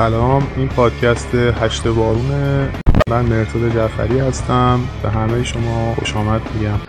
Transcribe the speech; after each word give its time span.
سلام 0.00 0.46
این 0.56 0.68
پادکست 0.68 1.28
هشت 1.34 1.88
بارونه. 1.88 2.68
من 3.10 3.24
مرتضی 3.24 3.70
جعفری 3.74 4.20
هستم. 4.20 4.80
به 5.02 5.10
همه 5.10 5.44
شما 5.44 5.94
خوش 5.98 6.16
آمد 6.16 6.40
میگم. 6.54 6.80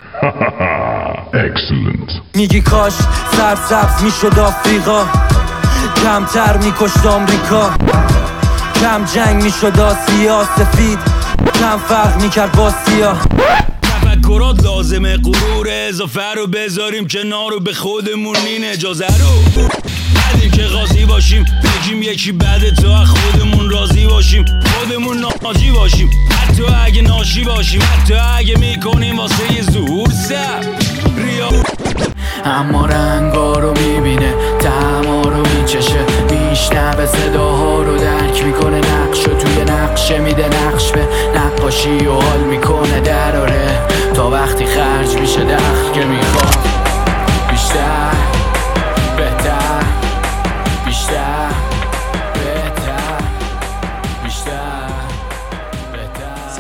میگی 2.36 2.62
کاش 2.62 2.94
سر 3.32 3.56
سبز 3.56 4.04
می‌شد 4.04 4.40
آفریقا. 4.40 5.06
کمتر 6.04 6.58
میکشت 6.58 7.06
آمریکا. 7.06 7.70
کم 8.82 9.06
جنگ 9.06 9.44
می‌شد 9.44 9.80
آسیا. 9.80 10.44
سفید 10.58 11.00
کم 11.60 11.78
فرق 11.78 12.22
می‌کرد 12.22 12.52
با 12.52 12.70
سیا 12.70 13.18
تفکرات 13.82 14.64
لازمه 14.64 15.18
غرور 15.18 15.68
اضافه 15.70 16.34
رو 16.36 16.48
بذاریم 16.48 17.08
کنار 17.08 17.52
رو 17.52 17.60
به 17.60 17.74
خودمون 17.74 18.36
این 18.36 18.66
اجازه 18.66 19.08
رو. 19.08 19.68
ندیم 20.36 20.52
که 20.52 20.64
قاضی 20.64 21.06
باشیم 21.06 21.46
بگیم 21.64 22.02
یکی 22.02 22.32
بعد 22.32 22.76
تو 22.76 23.06
خودمون 23.06 23.70
راضی 23.70 24.08
باشیم. 24.08 24.46
خودمون 24.66 25.18
ناجی 25.44 25.72
باشیم. 25.72 26.10
حتی 26.30 26.64
اگه 26.86 27.02
ناشی 27.02 27.44
باشیم 27.44 27.82
حتی 27.82 28.14
اگه 28.14 28.58
می‌کنیم 28.58 29.20
واسه 29.20 29.54
یه 29.54 29.62
ظهور 29.62 30.10
سر 30.10 30.62
اما 32.46 32.86
رنگا 32.86 33.54
رو 33.54 33.74
می‌بینه 33.82 34.34
دما 34.62 35.22
رو 35.22 35.44
میچشه. 35.48 36.06
میشنوه 36.30 37.06
صداها 37.06 37.82
رو 37.82 37.98
درک 37.98 38.44
می‌کنه. 38.44 38.78
نقش 38.78 39.24
رو 39.24 39.34
توی 39.34 39.64
نقشه 39.64 40.20
میده 40.20 40.48
نقش 40.48 40.92
به 40.92 41.08
نقاشی 41.36 41.98
و 41.98 42.14
حال 42.14 42.40
می‌کنه. 42.40 43.00
دراره 43.00 43.88
تا 44.14 44.30
وقتی 44.30 44.66
خرج 44.66 45.16
میشه 45.16 45.44
دخل 45.44 45.94
که 45.94 46.06
می‌خواد. 46.06 46.41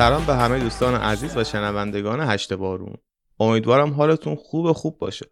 سلام 0.01 0.25
به 0.25 0.35
همه 0.35 0.59
دوستان 0.59 0.95
عزیز 0.95 1.37
و 1.37 1.43
شنوندگان 1.43 2.19
هشت 2.19 2.53
بارون 2.53 2.93
امیدوارم 3.39 3.93
حالتون 3.93 4.35
خوب 4.35 4.71
خوب 4.71 4.97
باشه. 4.97 5.25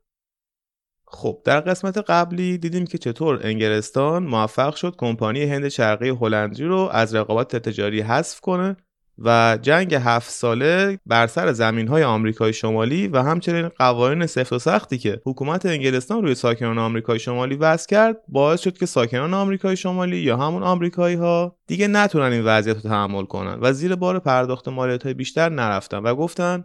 خب 1.05 1.41
در 1.45 1.59
قسمت 1.59 1.97
قبلی 1.97 2.57
دیدیم 2.57 2.85
که 2.85 2.97
چطور 2.97 3.39
انگلستان 3.43 4.23
موفق 4.23 4.75
شد 4.75 4.95
کمپانی 4.97 5.43
هند 5.43 5.67
شرقی 5.67 6.09
هلندی 6.09 6.63
رو 6.63 6.89
از 6.91 7.15
رقابت 7.15 7.55
تجاری 7.55 8.01
حذف 8.01 8.39
کنه 8.39 8.77
و 9.21 9.57
جنگ 9.61 9.93
هفت 9.95 10.29
ساله 10.29 10.99
بر 11.05 11.27
سر 11.27 11.51
زمین 11.51 11.87
های 11.87 12.03
آمریکای 12.03 12.53
شمالی 12.53 13.07
و 13.07 13.21
همچنین 13.21 13.69
قوانین 13.69 14.25
سفت 14.25 14.53
و 14.53 14.59
سختی 14.59 14.97
که 14.97 15.21
حکومت 15.25 15.65
انگلستان 15.65 16.23
روی 16.23 16.35
ساکنان 16.35 16.77
آمریکای 16.77 17.19
شمالی 17.19 17.55
وضع 17.55 17.87
کرد 17.87 18.17
باعث 18.27 18.61
شد 18.61 18.77
که 18.77 18.85
ساکنان 18.85 19.33
آمریکای 19.33 19.77
شمالی 19.77 20.17
یا 20.17 20.37
همون 20.37 20.63
آمریکایی 20.63 21.15
ها 21.15 21.55
دیگه 21.67 21.87
نتونن 21.87 22.31
این 22.31 22.45
وضعیت 22.45 22.75
رو 22.75 22.81
تحمل 22.81 23.25
کنن 23.25 23.57
و 23.61 23.73
زیر 23.73 23.95
بار 23.95 24.19
پرداخت 24.19 24.67
مالیات 24.67 25.03
های 25.03 25.13
بیشتر 25.13 25.49
نرفتن 25.49 25.97
و 25.97 26.15
گفتن 26.15 26.63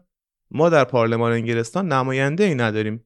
ما 0.50 0.68
در 0.68 0.84
پارلمان 0.84 1.32
انگلستان 1.32 1.92
نماینده 1.92 2.44
ای 2.44 2.54
نداریم. 2.54 3.04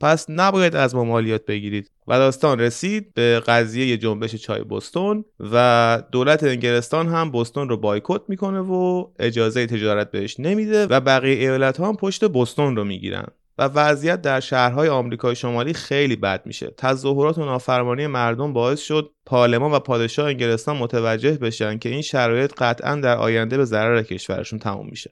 پس 0.00 0.26
نباید 0.28 0.76
از 0.76 0.94
ما 0.94 1.04
مالیات 1.04 1.46
بگیرید. 1.46 1.90
و 2.06 2.18
داستان 2.18 2.58
رسید 2.58 3.14
به 3.14 3.42
قضیه 3.46 3.96
جنبش 3.96 4.34
چای 4.34 4.64
بستون 4.64 5.24
و 5.52 6.02
دولت 6.12 6.44
انگلستان 6.44 7.08
هم 7.08 7.32
بستون 7.32 7.68
رو 7.68 7.76
بایکوت 7.76 8.22
می‌کنه 8.28 8.60
و 8.60 9.06
اجازه 9.18 9.66
تجارت 9.66 10.10
بهش 10.10 10.40
نمیده 10.40 10.86
و 10.86 11.00
بقیه 11.00 11.38
ایالت 11.38 11.76
ها 11.76 11.88
هم 11.88 11.96
پشت 11.96 12.24
بستون 12.24 12.76
رو 12.76 12.84
می‌گیرن. 12.84 13.26
و 13.58 13.64
وضعیت 13.74 14.22
در 14.22 14.40
شهرهای 14.40 14.88
آمریکای 14.88 15.36
شمالی 15.36 15.72
خیلی 15.72 16.16
بد 16.16 16.46
میشه. 16.46 16.74
تظاهرات 16.76 17.38
و 17.38 17.44
نافرمانی 17.44 18.06
مردم 18.06 18.52
باعث 18.52 18.80
شد 18.80 19.10
پارلمان 19.26 19.72
و 19.72 19.78
پادشاه 19.78 20.26
انگلستان 20.26 20.76
متوجه 20.76 21.32
بشن 21.32 21.78
که 21.78 21.88
این 21.88 22.02
شرایط 22.02 22.52
قطعا 22.58 22.96
در 22.96 23.16
آینده 23.16 23.56
به 23.56 23.64
ضرر 23.64 24.02
کشورشون 24.02 24.58
تموم 24.58 24.88
میشه. 24.90 25.10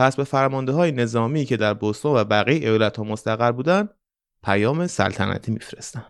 پس 0.00 0.16
به 0.16 0.24
فرمانده 0.24 0.72
های 0.72 0.92
نظامی 0.92 1.44
که 1.44 1.56
در 1.56 1.74
بوستون 1.74 2.16
و 2.16 2.24
بقیه 2.24 2.68
ایالت 2.68 2.96
ها 2.96 3.04
مستقر 3.04 3.52
بودن 3.52 3.88
پیام 4.44 4.86
سلطنتی 4.86 5.52
میفرستن 5.52 6.04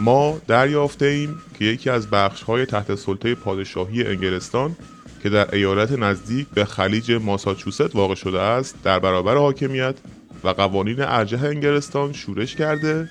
ما 0.00 0.40
دریافته 0.46 1.06
ایم 1.06 1.42
که 1.58 1.64
یکی 1.64 1.90
از 1.90 2.10
بخش 2.10 2.42
های 2.42 2.66
تحت 2.66 2.94
سلطه 2.94 3.34
پادشاهی 3.34 4.06
انگلستان 4.06 4.76
که 5.22 5.30
در 5.30 5.54
ایالت 5.54 5.92
نزدیک 5.92 6.46
به 6.48 6.64
خلیج 6.64 7.12
ماساچوست 7.12 7.96
واقع 7.96 8.14
شده 8.14 8.40
است 8.40 8.74
در 8.84 8.98
برابر 8.98 9.36
حاکمیت 9.36 9.94
و 10.44 10.48
قوانین 10.48 11.00
ارجه 11.00 11.40
انگلستان 11.44 12.12
شورش 12.12 12.56
کرده 12.56 13.08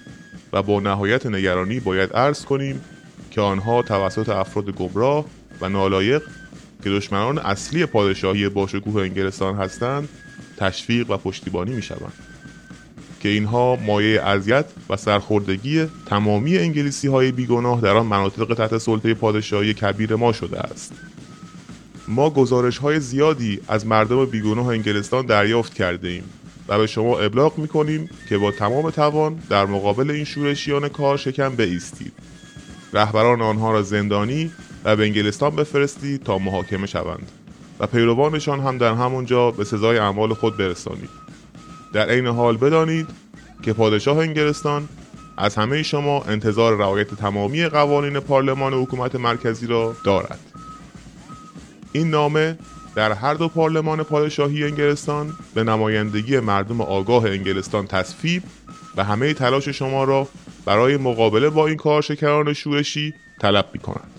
و 0.53 0.63
با 0.63 0.79
نهایت 0.79 1.25
نگرانی 1.25 1.79
باید 1.79 2.13
عرض 2.13 2.45
کنیم 2.45 2.81
که 3.31 3.41
آنها 3.41 3.81
توسط 3.81 4.29
افراد 4.29 4.69
گمراه 4.69 5.25
و 5.61 5.69
نالایق 5.69 6.21
که 6.83 6.89
دشمنان 6.89 7.37
اصلی 7.37 7.85
پادشاهی 7.85 8.49
باشکوه 8.49 9.01
انگلستان 9.01 9.55
هستند 9.55 10.09
تشویق 10.57 11.09
و 11.09 11.17
پشتیبانی 11.17 11.73
می 11.73 11.81
شوند 11.81 12.13
که 13.19 13.29
اینها 13.29 13.75
مایه 13.75 14.21
اذیت 14.21 14.65
و 14.89 14.97
سرخوردگی 14.97 15.85
تمامی 16.05 16.57
انگلیسی 16.57 17.07
های 17.07 17.31
بیگناه 17.31 17.81
در 17.81 17.97
آن 17.97 18.05
مناطق 18.05 18.53
تحت 18.53 18.77
سلطه 18.77 19.13
پادشاهی 19.13 19.73
کبیر 19.73 20.15
ما 20.15 20.33
شده 20.33 20.59
است. 20.59 20.93
ما 22.09 22.29
گزارش 22.29 22.77
های 22.77 22.99
زیادی 22.99 23.59
از 23.67 23.87
مردم 23.87 24.25
بیگناه 24.25 24.67
انگلستان 24.67 25.25
دریافت 25.25 25.73
کرده 25.73 26.07
ایم 26.07 26.23
و 26.67 26.77
به 26.77 26.87
شما 26.87 27.19
ابلاغ 27.19 27.57
می 27.57 27.67
کنیم 27.67 28.09
که 28.29 28.37
با 28.37 28.51
تمام 28.51 28.89
توان 28.89 29.39
در 29.49 29.65
مقابل 29.65 30.11
این 30.11 30.23
شورشیان 30.23 30.89
کار 30.89 31.17
شکم 31.17 31.55
بایستید. 31.55 32.13
رهبران 32.93 33.41
آنها 33.41 33.71
را 33.71 33.81
زندانی 33.81 34.51
و 34.83 34.95
به 34.95 35.03
انگلستان 35.03 35.55
بفرستید 35.55 36.23
تا 36.23 36.37
محاکمه 36.37 36.87
شوند 36.87 37.31
و 37.79 37.87
پیروانشان 37.87 38.59
هم 38.59 38.77
در 38.77 38.93
همونجا 38.93 39.51
به 39.51 39.63
سزای 39.63 39.97
اعمال 39.97 40.33
خود 40.33 40.57
برسانید. 40.57 41.09
در 41.93 42.09
عین 42.09 42.27
حال 42.27 42.57
بدانید 42.57 43.07
که 43.61 43.73
پادشاه 43.73 44.17
انگلستان 44.17 44.89
از 45.37 45.55
همه 45.55 45.83
شما 45.83 46.21
انتظار 46.21 46.77
رعایت 46.77 47.13
تمامی 47.13 47.65
قوانین 47.65 48.19
پارلمان 48.19 48.73
و 48.73 48.81
حکومت 48.81 49.15
مرکزی 49.15 49.67
را 49.67 49.95
دارد. 50.03 50.48
این 51.91 52.09
نامه 52.09 52.57
در 52.95 53.11
هر 53.11 53.33
دو 53.33 53.47
پارلمان 53.47 54.03
پادشاهی 54.03 54.63
انگلستان 54.63 55.33
به 55.53 55.63
نمایندگی 55.63 56.39
مردم 56.39 56.81
آگاه 56.81 57.25
انگلستان 57.25 57.87
تصفیب 57.87 58.43
و 58.97 59.03
همه 59.03 59.33
تلاش 59.33 59.69
شما 59.69 60.03
را 60.03 60.27
برای 60.65 60.97
مقابله 60.97 61.49
با 61.49 61.67
این 61.67 61.77
کارشکران 61.77 62.53
شورشی 62.53 63.13
طلب 63.41 63.65
می 63.73 63.79
کند. 63.79 64.09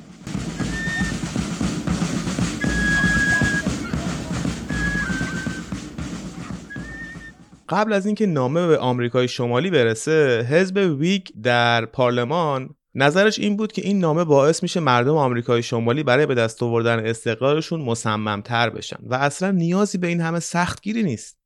قبل 7.69 7.93
از 7.93 8.07
اینکه 8.07 8.27
نامه 8.27 8.67
به 8.67 8.79
آمریکای 8.79 9.29
شمالی 9.29 9.71
برسه 9.71 10.47
حزب 10.51 10.97
ویگ 10.99 11.23
در 11.43 11.85
پارلمان 11.85 12.71
نظرش 12.95 13.39
این 13.39 13.57
بود 13.57 13.73
که 13.73 13.83
این 13.83 13.99
نامه 13.99 14.25
باعث 14.25 14.63
میشه 14.63 14.81
مردم 14.81 15.17
آمریکای 15.17 15.63
شمالی 15.63 16.03
برای 16.03 16.27
به 16.27 16.35
دست 16.35 16.63
آوردن 16.63 17.07
استقلالشون 17.07 17.81
مصممتر 17.81 18.71
بشن 18.71 18.97
و 19.03 19.15
اصلا 19.15 19.51
نیازی 19.51 19.99
به 19.99 20.07
این 20.07 20.21
همه 20.21 20.41
سختگیری 20.41 21.03
نیست. 21.03 21.41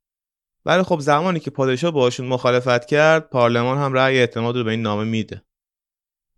ولی 0.65 0.83
خب 0.83 0.99
زمانی 0.99 1.39
که 1.39 1.51
پادشاه 1.51 1.91
باشون 1.91 2.27
مخالفت 2.27 2.85
کرد 2.85 3.29
پارلمان 3.29 3.77
هم 3.77 3.93
رأی 3.93 4.17
اعتماد 4.17 4.57
رو 4.57 4.63
به 4.63 4.71
این 4.71 4.81
نامه 4.81 5.03
میده. 5.03 5.41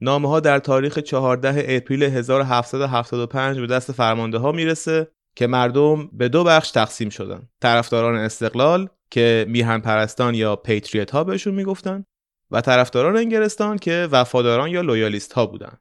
نامه 0.01 0.29
ها 0.29 0.39
در 0.39 0.59
تاریخ 0.59 0.99
14 0.99 1.65
اپریل 1.67 2.03
1775 2.03 3.59
به 3.59 3.67
دست 3.67 3.91
فرمانده 3.91 4.37
ها 4.37 4.51
می‌رسه 4.51 5.11
که 5.35 5.47
مردم 5.47 6.07
به 6.07 6.29
دو 6.29 6.43
بخش 6.43 6.71
تقسیم 6.71 7.09
شدن. 7.09 7.49
طرفداران 7.61 8.15
استقلال 8.15 8.89
که 9.11 9.45
میهن 9.49 9.79
پرستان 9.79 10.35
یا 10.35 10.55
پیتریت 10.55 11.11
ها 11.11 11.23
بهشون 11.23 11.53
می‌گفتن 11.53 12.05
و 12.51 12.61
طرفداران 12.61 13.17
انگلستان 13.17 13.77
که 13.77 14.07
وفاداران 14.11 14.69
یا 14.69 14.81
Loyalist 14.81 15.33
ها 15.33 15.45
بودن. 15.45 15.77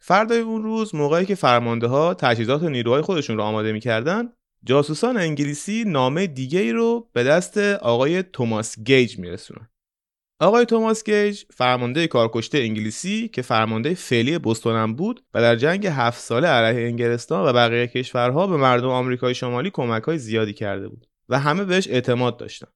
فردای 0.00 0.40
اون 0.40 0.62
روز 0.62 0.94
موقعی 0.94 1.26
که 1.26 1.34
فرمانده 1.34 1.86
ها 1.86 2.14
تجهیزات 2.14 2.62
و 2.62 2.68
نیروهای 2.68 3.02
خودشون 3.02 3.36
رو 3.36 3.42
آماده 3.42 3.72
می‌کردن 3.72 4.32
جاسوسان 4.64 5.16
انگلیسی 5.16 5.84
نامه 5.86 6.26
دیگه 6.26 6.60
ای 6.60 6.72
رو 6.72 7.08
به 7.12 7.24
دست 7.24 7.58
آقای 7.58 8.22
توماس 8.22 8.78
گیج 8.78 9.18
میرسونن. 9.18 9.68
آقای 10.40 10.66
توماس 10.66 11.04
گیج 11.04 11.42
فرمانده 11.50 12.06
کارکشته 12.06 12.58
انگلیسی 12.58 13.28
که 13.28 13.42
فرمانده 13.42 13.94
فعلی 13.94 14.38
بوستون 14.38 14.76
هم 14.76 14.94
بود 14.94 15.24
و 15.34 15.40
در 15.40 15.56
جنگ 15.56 15.86
هفت 15.86 16.20
ساله 16.20 16.48
علیه 16.48 16.86
انگلستان 16.86 17.48
و 17.48 17.52
بقیه 17.52 17.86
کشورها 17.86 18.46
به 18.46 18.56
مردم 18.56 18.88
آمریکای 18.88 19.34
شمالی 19.34 19.70
کمک 19.70 20.02
های 20.02 20.18
زیادی 20.18 20.52
کرده 20.52 20.88
بود 20.88 21.06
و 21.28 21.38
همه 21.38 21.64
بهش 21.64 21.88
اعتماد 21.88 22.36
داشتن. 22.36 22.66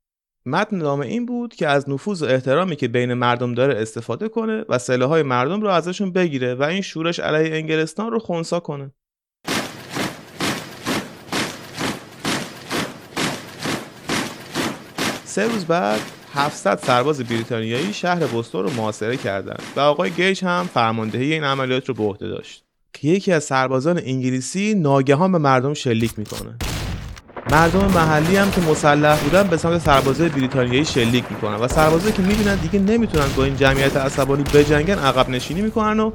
متن 0.47 0.77
نامه 0.77 1.07
این 1.07 1.27
بود 1.27 1.55
که 1.55 1.69
از 1.69 1.89
نفوذ 1.89 2.23
و 2.23 2.27
احترامی 2.27 2.77
که 2.77 2.89
بین 2.89 3.15
مردم 3.15 3.55
داره 3.55 3.83
استفاده 3.83 4.29
کنه 4.29 4.65
و 4.69 4.79
سلاحهای 4.79 5.23
مردم 5.23 5.61
رو 5.61 5.69
ازشون 5.69 6.13
بگیره 6.13 6.55
و 6.55 6.63
این 6.63 6.81
شورش 6.81 7.21
علیه 7.21 7.55
انگلستان 7.55 8.11
رو 8.11 8.19
خونسا 8.19 8.61
کنه. 8.61 8.93
سه 15.25 15.49
روز 15.49 15.65
بعد 15.65 16.01
700 16.35 16.79
سرباز 16.79 17.21
بریتانیایی 17.21 17.93
شهر 17.93 18.27
بوستون 18.27 18.63
رو 18.65 18.71
محاصره 18.71 19.17
کردند 19.17 19.63
و 19.77 19.81
آقای 19.81 20.11
گیج 20.11 20.45
هم 20.45 20.69
فرماندهی 20.75 21.33
این 21.33 21.45
عملیات 21.45 21.89
رو 21.89 21.95
به 21.95 22.03
عهده 22.03 22.29
داشت. 22.29 22.65
که 22.93 23.09
یکی 23.09 23.33
از 23.33 23.45
سربازان 23.45 23.99
انگلیسی 23.99 24.75
ناگهان 24.75 25.33
به 25.33 25.39
مردم 25.39 25.75
شلیک 25.75 26.19
می‌کنه. 26.19 26.57
مردم 27.51 27.87
محلی 27.87 28.37
هم 28.37 28.51
که 28.51 28.61
مسلح 28.61 29.25
بودن 29.25 29.49
به 29.49 29.57
سمت 29.57 29.81
سربازای 29.81 30.29
بریتانیایی 30.29 30.85
شلیک 30.85 31.25
می‌کنن 31.31 31.55
و 31.55 31.69
سربازایی 31.69 32.13
که 32.13 32.23
می‌بینن 32.23 32.57
دیگه 32.57 32.79
نمی‌تونن 32.79 33.27
با 33.37 33.45
این 33.45 33.57
جمعیت 33.57 33.97
عصبانی 33.97 34.43
بجنگن 34.43 34.99
عقب 34.99 35.29
نشینی 35.29 35.63
می‌کنن 35.63 36.01
و 36.01 36.13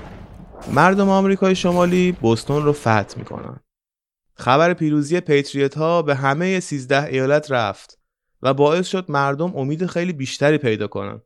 مردم 0.71 1.09
آمریکای 1.09 1.55
شمالی 1.55 2.11
بوستون 2.11 2.65
رو 2.65 2.73
فتح 2.73 3.17
می‌کنن 3.17 3.59
خبر 4.35 4.73
پیروزی 4.73 5.19
پیتریت 5.19 5.77
ها 5.77 6.01
به 6.01 6.15
همه 6.15 6.59
13 6.59 7.03
ایالت 7.03 7.51
رفت 7.51 7.99
و 8.41 8.53
باعث 8.53 8.87
شد 8.87 9.05
مردم 9.11 9.57
امید 9.57 9.85
خیلی 9.85 10.13
بیشتری 10.13 10.57
پیدا 10.57 10.87
کنن 10.87 11.21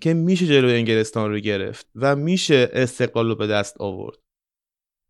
که 0.00 0.14
میشه 0.14 0.46
جلوی 0.46 0.74
انگلستان 0.74 1.30
رو 1.30 1.38
گرفت 1.38 1.86
و 1.94 2.16
میشه 2.16 2.70
استقلال 2.72 3.28
رو 3.28 3.34
به 3.34 3.46
دست 3.46 3.80
آورد. 3.80 4.16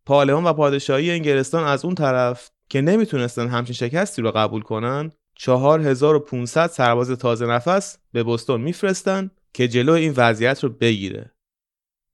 پارلمان 0.05 0.43
و 0.43 0.53
پادشاهی 0.53 1.11
انگلستان 1.11 1.63
از 1.63 1.85
اون 1.85 1.95
طرف 1.95 2.49
که 2.69 2.81
نمی‌تونستن 2.81 3.47
همچین 3.47 3.75
شکستی 3.75 4.21
رو 4.21 4.31
قبول 4.31 4.61
کنن 4.61 5.11
4500 5.35 6.67
سرباز 6.67 7.11
تازه 7.11 7.45
نفس 7.45 7.97
به 8.11 8.23
بستون 8.23 8.61
میفرستن 8.61 9.31
که 9.53 9.67
جلو 9.67 9.93
این 9.93 10.13
وضعیت 10.17 10.63
رو 10.63 10.69
بگیره. 10.69 11.31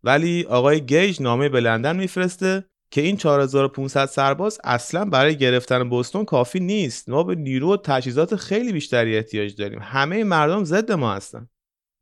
ولی 0.04 0.44
آقای 0.44 0.82
گیج 0.82 1.22
نامه 1.22 1.50
به 1.50 1.60
لندن 1.60 1.96
میفرسته 1.96 2.66
که 2.92 3.02
این 3.02 3.18
4500 3.18 4.06
سرباز 4.06 4.60
اصلا 4.64 5.06
برای 5.06 5.38
گرفتن 5.38 5.90
بوستون 5.90 6.26
کافی 6.26 6.60
نیست. 6.60 7.10
ما 7.10 7.24
به 7.24 7.36
نیرو 7.36 7.74
و 7.74 7.78
تجهیزات 7.78 8.36
خیلی 8.36 8.72
بیشتری 8.72 9.18
احتیاج 9.18 9.56
داریم. 9.56 9.80
همه 9.82 10.24
مردم 10.24 10.64
ضد 10.64 10.92
ما 10.92 11.14
هستن. 11.14 11.50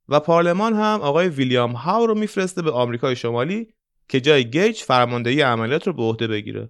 و 0.09 0.19
پارلمان 0.19 0.73
هم 0.73 0.99
آقای 1.01 1.27
ویلیام 1.27 1.71
هاو 1.71 2.07
رو 2.07 2.15
میفرسته 2.15 2.61
به 2.61 2.71
آمریکای 2.71 3.15
شمالی 3.15 3.73
که 4.07 4.21
جای 4.21 4.49
گیج 4.49 4.77
فرماندهی 4.77 5.41
عملیات 5.41 5.87
رو 5.87 5.93
به 5.93 6.03
عهده 6.03 6.27
بگیره. 6.27 6.69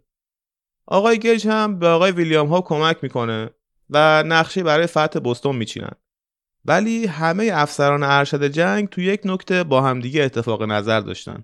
آقای 0.85 1.19
گیج 1.19 1.47
هم 1.47 1.80
به 1.80 1.88
آقای 1.88 2.12
ویلیام 2.12 2.47
هاو 2.47 2.62
کمک 2.62 2.97
می‌کنه 3.01 3.50
و 3.89 4.24
نقشه 4.24 4.63
برای 4.63 4.88
فتح 4.88 5.19
بوستون 5.19 5.56
میچینن 5.56 5.91
ولی 6.65 7.06
همه 7.06 7.51
افسران 7.53 8.03
ارشد 8.03 8.47
جنگ 8.47 8.89
تو 8.89 9.01
یک 9.01 9.21
نکته 9.25 9.63
با 9.63 9.81
همدیگه 9.81 10.24
اتفاق 10.24 10.63
نظر 10.63 11.00
داشتن 11.00 11.44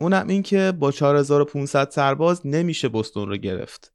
اونم 0.00 0.28
این 0.28 0.42
که 0.42 0.72
با 0.78 0.92
4500 0.92 1.90
سرباز 1.90 2.46
نمیشه 2.46 2.88
بستون 2.88 3.28
رو 3.28 3.36
گرفت. 3.36 3.92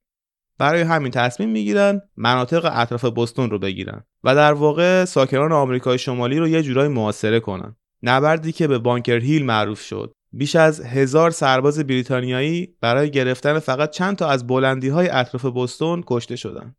برای 0.57 0.81
همین 0.81 1.11
تصمیم 1.11 1.49
می‌گیرن 1.49 2.01
مناطق 2.17 2.69
اطراف 2.73 3.05
بستون 3.05 3.49
رو 3.49 3.59
بگیرن 3.59 4.03
و 4.23 4.35
در 4.35 4.53
واقع 4.53 5.05
ساکنان 5.05 5.51
آمریکای 5.51 5.97
شمالی 5.97 6.39
رو 6.39 6.47
یه 6.47 6.63
جورایی 6.63 6.89
محاصره 6.89 7.39
کنن. 7.39 7.75
نبردی 8.03 8.51
که 8.51 8.67
به 8.67 8.77
بانکر 8.77 9.19
هیل 9.19 9.45
معروف 9.45 9.81
شد. 9.81 10.14
بیش 10.37 10.55
از 10.55 10.81
هزار 10.81 11.31
سرباز 11.31 11.79
بریتانیایی 11.79 12.75
برای 12.81 13.11
گرفتن 13.11 13.59
فقط 13.59 13.89
چند 13.89 14.15
تا 14.15 14.27
از 14.29 14.47
بلندی 14.47 14.89
های 14.89 15.09
اطراف 15.09 15.45
بستون 15.45 16.03
کشته 16.07 16.35
شدن. 16.35 16.75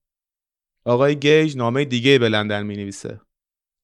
آقای 0.84 1.16
گیج 1.16 1.56
نامه 1.56 1.84
دیگه 1.84 2.18
به 2.18 2.28
لندن 2.28 2.66
می 2.66 2.76
نویسه. 2.76 3.20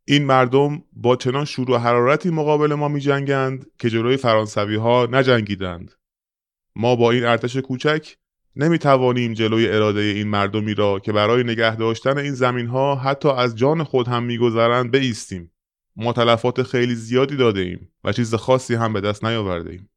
این 0.06 0.24
مردم 0.24 0.84
با 0.92 1.16
چنان 1.16 1.44
شور 1.44 1.70
و 1.70 1.78
حرارتی 1.78 2.30
مقابل 2.30 2.74
ما 2.74 2.88
می 2.88 3.00
جنگند 3.00 3.66
که 3.78 3.90
جلوی 3.90 4.16
فرانسوی 4.16 4.76
ها 4.76 5.08
نجنگیدند. 5.10 5.92
ما 6.76 6.96
با 6.96 7.10
این 7.10 7.24
ارتش 7.24 7.56
کوچک 7.56 8.16
نمی 8.56 8.78
توانیم 8.78 9.32
جلوی 9.32 9.68
اراده 9.68 10.00
این 10.00 10.28
مردمی 10.28 10.74
را 10.74 10.98
که 10.98 11.12
برای 11.12 11.44
نگه 11.44 11.76
داشتن 11.76 12.18
این 12.18 12.34
زمین 12.34 12.66
ها 12.66 12.96
حتی 12.96 13.28
از 13.28 13.56
جان 13.56 13.84
خود 13.84 14.08
هم 14.08 14.22
میگذرند 14.22 14.92
بایستیم. 14.92 15.51
ما 15.96 16.12
تلفات 16.12 16.62
خیلی 16.62 16.94
زیادی 16.94 17.36
داده 17.36 17.60
ایم 17.60 17.92
و 18.04 18.12
چیز 18.12 18.34
خاصی 18.34 18.74
هم 18.74 18.92
به 18.92 19.00
دست 19.00 19.24
نیاورده 19.24 19.70
ایم. 19.70 19.90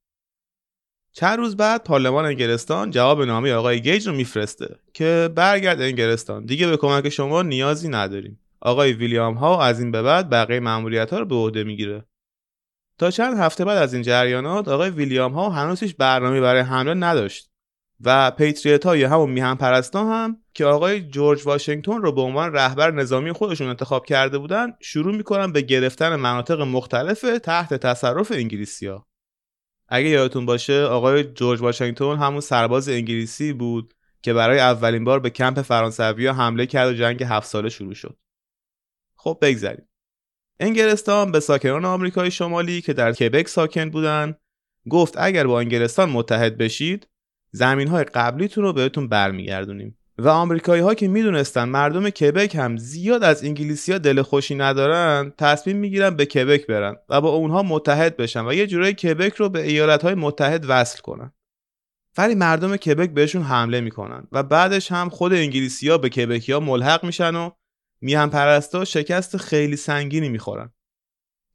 چند 1.14 1.38
روز 1.38 1.58
بعد 1.58 1.84
پارلمان 1.84 2.26
انگلستان 2.26 2.92
جواب 2.92 3.22
نامه 3.22 3.54
آقای 3.54 3.82
گیج 3.82 4.08
رو 4.08 4.14
میفرسته 4.14 4.80
که 4.94 5.30
برگرد 5.36 5.82
انگلستان 5.82 6.46
دیگه 6.46 6.68
به 6.68 6.78
کمک 6.78 7.10
شما 7.10 7.42
نیازی 7.42 7.90
نداریم. 7.90 8.40
آقای 8.62 8.94
ویلیام 8.94 9.34
ها 9.34 9.64
از 9.64 9.80
این 9.80 9.92
به 9.92 10.02
بعد 10.02 10.30
بقیه 10.30 10.60
مأموریت 10.60 11.14
ها 11.14 11.20
رو 11.20 11.26
به 11.26 11.36
عهده 11.36 11.64
می‌گیره 11.64 12.06
تا 12.98 13.12
چند 13.12 13.38
هفته 13.38 13.66
بعد 13.66 13.78
از 13.78 13.94
این 13.94 14.04
جریانات 14.04 14.68
آقای 14.68 14.90
ویلیام 14.90 15.34
ها 15.34 15.50
هنوز 15.50 15.84
هیچ 15.84 15.96
برنامه 15.96 16.42
برای 16.42 16.62
حمله 16.62 16.94
نداشت 16.94 17.52
و 18.04 18.32
پیتریت 18.32 18.86
ها 18.86 18.98
یا 18.98 19.10
همون 19.10 19.30
میهن 19.30 19.56
پرستا 19.56 20.06
هم 20.06 20.38
که 20.54 20.66
آقای 20.66 21.02
جورج 21.02 21.48
واشنگتن 21.48 22.02
رو 22.02 22.12
به 22.12 22.22
عنوان 22.22 22.54
رهبر 22.54 22.92
نظامی 22.92 23.32
خودشون 23.32 23.68
انتخاب 23.68 24.06
کرده 24.06 24.38
بودن 24.38 24.74
شروع 24.80 25.16
می‌کنن 25.16 25.52
به 25.52 25.62
گرفتن 25.62 26.16
مناطق 26.16 26.62
مختلف 26.62 27.22
تحت 27.44 27.74
تصرف 27.74 28.32
انگلیسیا. 28.32 29.08
اگه 29.88 30.08
یادتون 30.08 30.46
باشه 30.46 30.84
آقای 30.84 31.24
جورج 31.24 31.62
واشنگتن 31.62 32.16
همون 32.18 32.42
سرباز 32.42 32.90
انگلیسی 32.90 33.54
بود 33.54 33.94
که 34.22 34.34
برای 34.34 34.60
اولین 34.60 35.04
بار 35.04 35.20
به 35.20 35.30
کمپ 35.30 35.62
فرانسوی 35.62 36.28
حمله 36.28 36.66
کرد 36.66 36.90
و 36.90 36.94
جنگ 36.94 37.24
هفت 37.24 37.48
ساله 37.48 37.70
شروع 37.70 37.94
شد. 37.94 38.18
خب 39.16 39.38
بگذریم. 39.42 39.88
انگلستان 40.60 41.32
به 41.32 41.40
ساکنان 41.40 41.86
آمریکای 41.86 42.32
شمالی 42.32 42.82
که 42.82 42.94
در 42.94 43.14
کبک 43.14 43.48
ساکن 43.48 43.90
بودن 43.90 44.36
گفت 44.90 45.14
اگر 45.18 45.48
با 45.48 45.60
انگلستان 45.60 46.10
متحد 46.10 46.58
بشید 46.58 47.08
زمین 47.56 47.88
های 47.88 48.04
قبلیتون 48.04 48.64
رو 48.64 48.74
بهتون 48.74 49.08
برمیگردونیم. 49.08 49.98
و 50.18 50.30
آمریکایی 50.30 50.82
ها 50.82 50.94
که 50.94 51.08
می‌دونستن 51.08 51.64
مردم 51.70 52.10
کبک 52.10 52.56
هم 52.56 52.78
زیاد 52.78 53.24
از 53.24 53.44
انگلیسی 53.44 53.92
ها 53.92 53.98
دل 53.98 54.22
خوشی 54.22 54.56
ندارن 54.56 55.34
تصمیم 55.38 55.78
می‌گیرن 55.78 56.16
به 56.16 56.26
کبک 56.26 56.68
برن 56.68 56.96
و 57.10 57.22
با 57.22 57.30
اونها 57.30 57.64
متحد 57.64 58.18
بشن 58.18 58.46
و 58.46 58.54
یه 58.54 58.68
جورایی 58.68 58.94
کبک 58.94 59.34
رو 59.34 59.50
به 59.50 59.62
ایالت 59.62 60.04
های 60.04 60.14
متحد 60.14 60.66
وصل 60.68 61.02
کنن. 61.02 61.32
ولی 62.18 62.36
مردم 62.36 62.78
کبک 62.78 63.10
بهشون 63.10 63.42
حمله 63.42 63.82
می‌کنن 63.82 64.28
و 64.32 64.44
بعدش 64.44 64.92
هم 64.92 65.10
خود 65.10 65.34
انگلیسی 65.34 65.90
ها 65.90 65.98
به 65.98 66.10
کبکی 66.10 66.52
ها 66.52 66.60
ملحق 66.60 67.04
میشن 67.04 67.36
و 67.36 67.50
میهن 68.02 68.30
پرستا 68.30 68.86
شکست 68.86 69.38
خیلی 69.38 69.76
سنگینی 69.76 70.30
می‌خورن. 70.30 70.74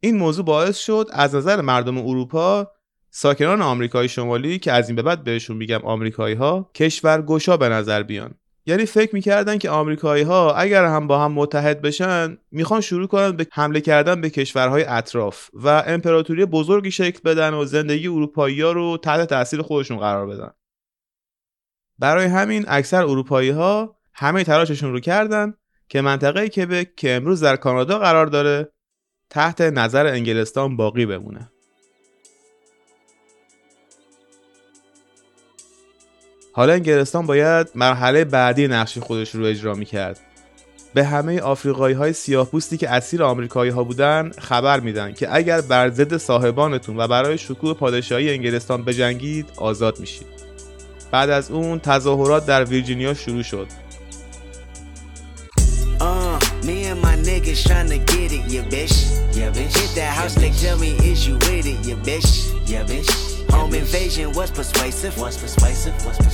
این 0.00 0.16
موضوع 0.16 0.45
باعث 0.45 0.78
شد 0.78 1.07
از 1.12 1.35
نظر 1.35 1.61
مردم 1.61 1.99
اروپا 1.99 2.71
ساکنان 3.11 3.62
آمریکای 3.62 4.09
شمالی 4.09 4.59
که 4.59 4.73
از 4.73 4.88
این 4.88 4.97
به 4.97 5.02
بعد 5.02 5.25
بهشون 5.25 5.57
میگم 5.57 5.81
آمریکایی 5.85 6.35
ها 6.35 6.71
کشور 6.75 7.23
گشا 7.23 7.57
به 7.57 7.69
نظر 7.69 8.02
بیان. 8.02 8.35
یعنی 8.67 8.87
فکر 8.87 9.14
می‌کردن 9.14 9.59
که 9.59 9.71
آمریکایی 9.71 10.23
ها 10.23 10.55
اگر 10.55 10.85
هم 10.85 11.07
با 11.07 11.25
هم 11.25 11.33
متحد 11.33 11.83
بشن 11.83 12.38
می‌خوان 12.50 12.81
شروع 12.81 13.07
کنن 13.07 13.33
به 13.33 13.47
حمله 13.52 13.81
کردن 13.81 14.21
به 14.21 14.31
کشورهای 14.31 14.85
اطراف 14.85 15.50
و 15.52 15.69
امپراتوری 15.87 16.45
بزرگی 16.45 16.90
شکل 16.90 17.21
بدن 17.25 17.55
و 17.55 17.64
زندگی 17.64 18.09
اروپایی 18.09 18.61
ها 18.61 18.73
رو 18.73 18.97
تحت 18.97 19.29
تاثیر 19.29 19.62
خودشون 19.62 19.99
قرار 19.99 20.26
بدن. 20.26 20.50
برای 21.99 22.26
همین 22.26 22.64
اکثر 22.69 23.02
اروپایی 23.02 23.50
ها 23.50 23.97
همه 24.14 24.45
تلاششون 24.45 24.93
رو 24.93 25.00
کردن 25.00 25.55
که 25.88 26.00
منطقه 26.00 26.49
کبک 26.49 26.97
که 26.97 27.11
امروز 27.12 27.43
در 27.43 27.57
کانادا 27.57 27.99
قرار 27.99 28.26
داره 28.26 28.73
تحت 29.31 29.61
نظر 29.61 30.07
انگلستان 30.07 30.76
باقی 30.76 31.07
بمونه. 31.07 31.50
حالا 36.52 36.73
انگلستان 36.73 37.26
باید 37.26 37.66
مرحله 37.75 38.25
بعدی 38.25 38.69
نقش 38.69 38.99
خودش 38.99 39.35
رو 39.35 39.45
اجرا 39.45 39.75
می‌کرد 39.75 40.21
به 40.95 41.04
همه 41.04 41.40
آفریقایی 41.40 41.95
های 41.95 42.12
سیاه 42.12 42.47
پوستی 42.47 42.76
که 42.76 42.90
اسیر 42.90 43.23
آمریکایی 43.23 43.71
ها 43.71 43.85
بودن 43.85 44.30
خبر 44.38 44.80
میدن 44.80 45.12
که 45.12 45.35
اگر 45.35 45.61
بر 45.61 45.90
ضد 45.90 46.16
صاحبانتون 46.16 46.97
و 46.97 47.09
برای 47.09 47.38
شکوه 47.38 47.75
پادشاهی 47.75 48.30
انگلستان 48.30 48.85
بجنگید 48.85 49.47
آزاد 49.57 50.00
میشید 50.00 50.26
بعد 51.11 51.30
از 51.30 51.50
اون 51.50 51.78
تظاهرات 51.78 52.47
در 52.47 52.64
ویرجینیا 52.64 53.14
شروع 53.14 53.42
شد 53.42 53.66
niggas 57.30 57.64
tryna 57.64 57.99
get 58.07 58.33
it, 58.33 58.45
yeah, 58.52 58.62
bitch. 58.62 58.95
Yeah, 59.37 59.50
bitch. 59.50 59.76
Hit 59.76 59.95
that 59.97 60.12
house, 60.19 60.37
yeah, 60.40 60.52
tell 60.52 60.78
me, 60.78 60.90
is 61.11 61.26
you 61.26 61.35
with 61.35 61.66
it, 61.66 61.78
yeah, 61.87 61.97
bitch. 62.07 62.30
Yeah, 62.69 62.85
bitch. 62.85 63.11
Home 63.50 63.75
invasion 63.75 64.33
was 64.33 64.50
persuasive. 64.50 65.16
Was 65.19 65.37
persuasive. 65.37 65.95
Was 66.07 66.16
persuasive. 66.19 66.29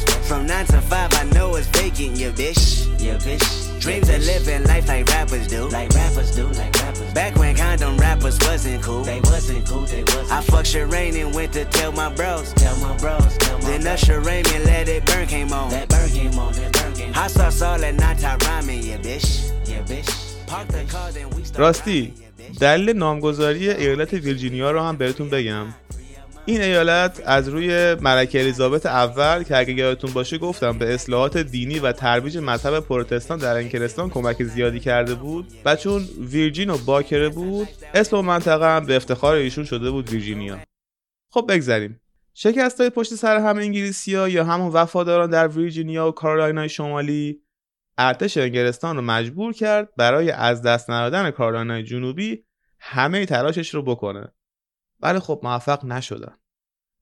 From 0.46 0.46
nine 0.46 0.66
to 0.68 0.82
five, 0.82 1.14
I 1.14 1.24
know 1.36 1.56
it's 1.56 1.68
vacant, 1.68 2.18
yeah, 2.18 2.32
bitch. 2.32 2.88
Yeah, 3.00 3.18
bitch. 3.18 3.82
Dreams 3.82 4.10
of 4.10 4.24
living 4.24 4.64
life 4.66 4.88
like 4.88 5.08
rappers 5.08 5.48
do. 5.48 5.68
Like 5.70 5.90
rappers 5.90 6.36
do, 6.36 6.48
like 6.48 6.74
rappers. 6.82 7.14
Back 7.14 7.36
when 7.36 7.56
condom 7.56 7.98
rappers 7.98 8.38
wasn't 8.42 8.84
cool. 8.84 9.04
They 9.04 9.20
wasn't 9.22 9.68
cool, 9.68 9.86
they 9.86 10.04
wasn't. 10.04 10.32
I 10.32 10.42
fucked 10.42 10.68
Shireen 10.68 11.16
and 11.22 11.34
went 11.34 11.54
to 11.54 11.66
tell 11.66 11.92
my 11.92 12.14
bros. 12.14 12.54
Tell 12.54 12.78
my 12.78 12.96
bros, 12.98 13.38
tell 13.38 13.58
my 13.60 13.66
Then 13.66 13.88
Usher 13.88 14.20
Raymond 14.20 14.66
let 14.66 14.88
it 14.88 15.06
burn 15.06 15.28
came 15.28 15.52
on. 15.52 15.70
That 15.72 15.90
burn 15.90 16.10
came 16.10 16.38
on, 16.38 16.54
that 16.54 16.72
burn 16.74 16.94
came 16.94 17.08
on. 17.10 17.14
Hot 17.14 17.32
sauce 17.32 17.62
all 17.62 17.80
that 17.80 17.96
night, 17.96 18.24
I 18.24 18.38
rhyming, 18.46 18.84
yeah, 18.84 18.98
bitch. 18.98 19.52
Yeah, 19.66 19.82
bitch. 19.84 20.32
راستی 21.56 22.14
دلیل 22.60 22.90
نامگذاری 22.90 23.70
ایالت 23.70 24.14
ویرجینیا 24.14 24.72
رو 24.72 24.82
هم 24.82 24.98
بهتون 24.98 25.30
بگم 25.30 25.66
این 26.49 26.61
ایالت 26.61 27.23
از 27.27 27.49
روی 27.49 27.95
ملکه 27.95 28.41
الیزابت 28.41 28.87
اول 28.87 29.43
که 29.43 29.57
اگه 29.57 29.73
یادتون 29.73 30.13
باشه 30.13 30.39
گفتم 30.39 30.79
به 30.79 30.95
اصلاحات 30.95 31.39
دینی 31.39 31.79
و 31.79 31.93
ترویج 31.93 32.39
مذهب 32.39 32.81
پروتستان 32.81 33.39
در 33.39 33.57
انگلستان 33.57 34.11
کمک 34.11 34.45
زیادی 34.45 34.81
کرده 34.81 35.15
بود 35.15 35.47
و 35.65 35.77
چون 35.77 36.03
ویرجین 36.21 36.71
و 36.71 36.79
باکره 36.79 37.29
بود 37.29 37.69
اسم 37.95 38.17
و 38.17 38.23
منطقه 38.23 38.77
هم 38.77 38.87
به 38.87 38.97
افتخار 38.97 39.37
ایشون 39.37 39.65
شده 39.65 39.91
بود 39.91 40.11
ویرجینیا. 40.11 40.59
خب 41.31 41.47
بگذریم. 41.49 42.01
شکست 42.35 42.81
های 42.81 42.91
پشت 42.91 43.15
سر 43.15 43.37
هم 43.37 43.57
انگلیسیا 43.57 44.29
یا 44.29 44.45
همون 44.45 44.73
وفاداران 44.73 45.31
در 45.31 45.49
ویرجینیا 45.49 46.09
و 46.09 46.13
کارولینای 46.13 46.69
شمالی 46.69 47.43
ارتش 47.99 48.37
انگلستان 48.37 48.97
رو 48.97 49.03
مجبور 49.03 49.53
کرد 49.53 49.89
برای 49.97 50.31
از 50.31 50.63
دست 50.63 50.91
ندادن 50.91 51.31
کارولینای 51.31 51.83
جنوبی 51.83 52.45
همه 52.79 53.27
تلاشش 53.27 53.75
رو 53.75 53.83
بکنه. 53.83 54.33
ولی 55.01 55.19
خب 55.19 55.41
موفق 55.43 55.85
نشدن. 55.85 56.35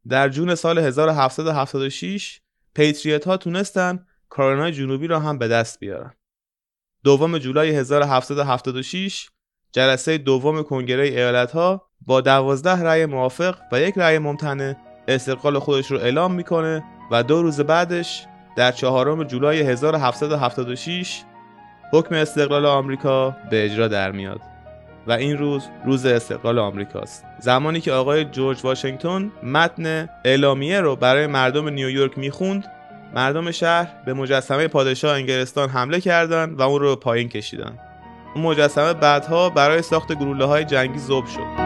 در 0.08 0.28
جون 0.28 0.54
سال 0.54 0.78
1776 0.78 2.40
پیتریت 2.74 3.24
ها 3.24 3.36
تونستن 3.36 4.06
کارولینای 4.28 4.72
جنوبی 4.72 5.06
را 5.06 5.20
هم 5.20 5.38
به 5.38 5.48
دست 5.48 5.80
بیارن. 5.80 6.14
دوم 7.04 7.38
جولای 7.38 7.70
1776 7.70 9.30
جلسه 9.72 10.18
دوم 10.18 10.62
کنگره 10.62 11.04
ایالت 11.04 11.52
ها 11.52 11.90
با 12.00 12.20
دوازده 12.20 12.82
رأی 12.82 13.06
موافق 13.06 13.58
و 13.72 13.80
یک 13.80 13.94
رأی 13.98 14.18
ممتنع 14.18 14.74
استقلال 15.08 15.58
خودش 15.58 15.90
رو 15.90 15.98
اعلام 15.98 16.34
می‌کنه 16.34 16.84
و 17.10 17.22
دو 17.22 17.42
روز 17.42 17.60
بعدش 17.60 18.26
در 18.56 18.72
چهارم 18.72 19.24
جولای 19.24 19.60
1776 19.60 21.22
حکم 21.92 22.14
استقلال 22.14 22.66
آمریکا 22.66 23.36
به 23.50 23.64
اجرا 23.64 23.88
در 23.88 24.12
میاد. 24.12 24.53
و 25.06 25.12
این 25.12 25.38
روز 25.38 25.68
روز 25.84 26.06
استقلال 26.06 26.58
آمریکاست. 26.58 27.24
زمانی 27.38 27.80
که 27.80 27.92
آقای 27.92 28.24
جورج 28.24 28.64
واشنگتن 28.64 29.32
متن 29.42 30.08
اعلامیه 30.24 30.80
رو 30.80 30.96
برای 30.96 31.26
مردم 31.26 31.68
نیویورک 31.68 32.18
می‌خوند 32.18 32.64
مردم 33.14 33.50
شهر 33.50 33.88
به 34.04 34.14
مجسمه 34.14 34.68
پادشاه 34.68 35.16
انگلستان 35.16 35.68
حمله 35.68 36.00
کردند 36.00 36.58
و 36.58 36.62
اون 36.62 36.80
رو 36.80 36.96
پایین 36.96 37.28
کشیدن. 37.28 37.78
اون 38.34 38.44
مجسمه 38.44 38.92
بعدها 38.92 39.50
برای 39.50 39.82
ساخت 39.82 40.14
گلوله 40.14 40.44
های 40.44 40.64
جنگی 40.64 40.98
ذوب 40.98 41.26
شد. 41.26 41.63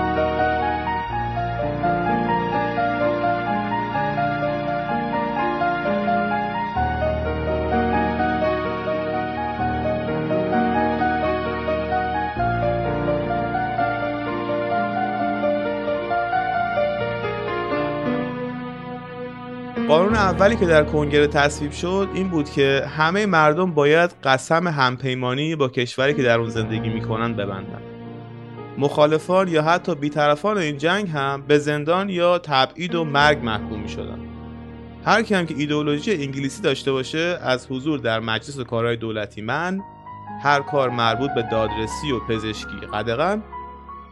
قانون 19.87 20.15
اولی 20.15 20.57
که 20.57 20.67
در 20.67 20.85
کنگره 20.85 21.27
تصویب 21.27 21.73
شد 21.73 22.09
این 22.15 22.29
بود 22.29 22.51
که 22.51 22.85
همه 22.97 23.27
مردم 23.27 23.75
باید 23.75 24.11
قسم 24.25 24.69
همپیمانی 24.69 25.57
با 25.57 25.69
کشوری 25.69 26.15
که 26.15 26.23
در 26.23 26.39
اون 26.39 26.49
زندگی 26.49 26.89
می‌کنن 26.89 27.35
ببندن 27.35 27.83
مخالفان 28.79 29.49
یا 29.49 29.63
حتی 29.63 29.95
بیطرفان 29.95 30.59
این 30.59 30.79
جنگ 30.79 31.09
هم 31.09 31.43
به 31.49 31.59
زندان 31.59 32.09
یا 32.09 32.39
تبعید 32.39 32.95
و 32.95 33.05
مرگ 33.05 33.39
محکوم 33.45 33.81
می 33.81 33.89
شدن. 33.89 34.19
هر 35.05 35.23
کی 35.23 35.35
هم 35.35 35.47
که 35.47 35.55
ایدئولوژی 35.59 36.13
انگلیسی 36.13 36.63
داشته 36.63 36.93
باشه 36.93 37.39
از 37.43 37.67
حضور 37.71 37.99
در 37.99 38.21
مجلس 38.21 38.59
و 38.59 38.65
کارهای 38.65 38.97
دولتی 38.97 39.43
من 39.43 39.81
هر 40.43 40.61
کار 40.61 40.91
مربوط 40.91 41.31
به 41.35 41.43
دادرسی 41.43 42.13
و 42.13 42.21
پزشکی 42.21 42.87
قدغن 42.93 43.43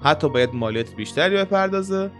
حتی 0.04 0.28
باید 0.28 0.50
مالیات 0.54 0.94
بیشتری 0.94 1.36
بپردازه 1.36 2.10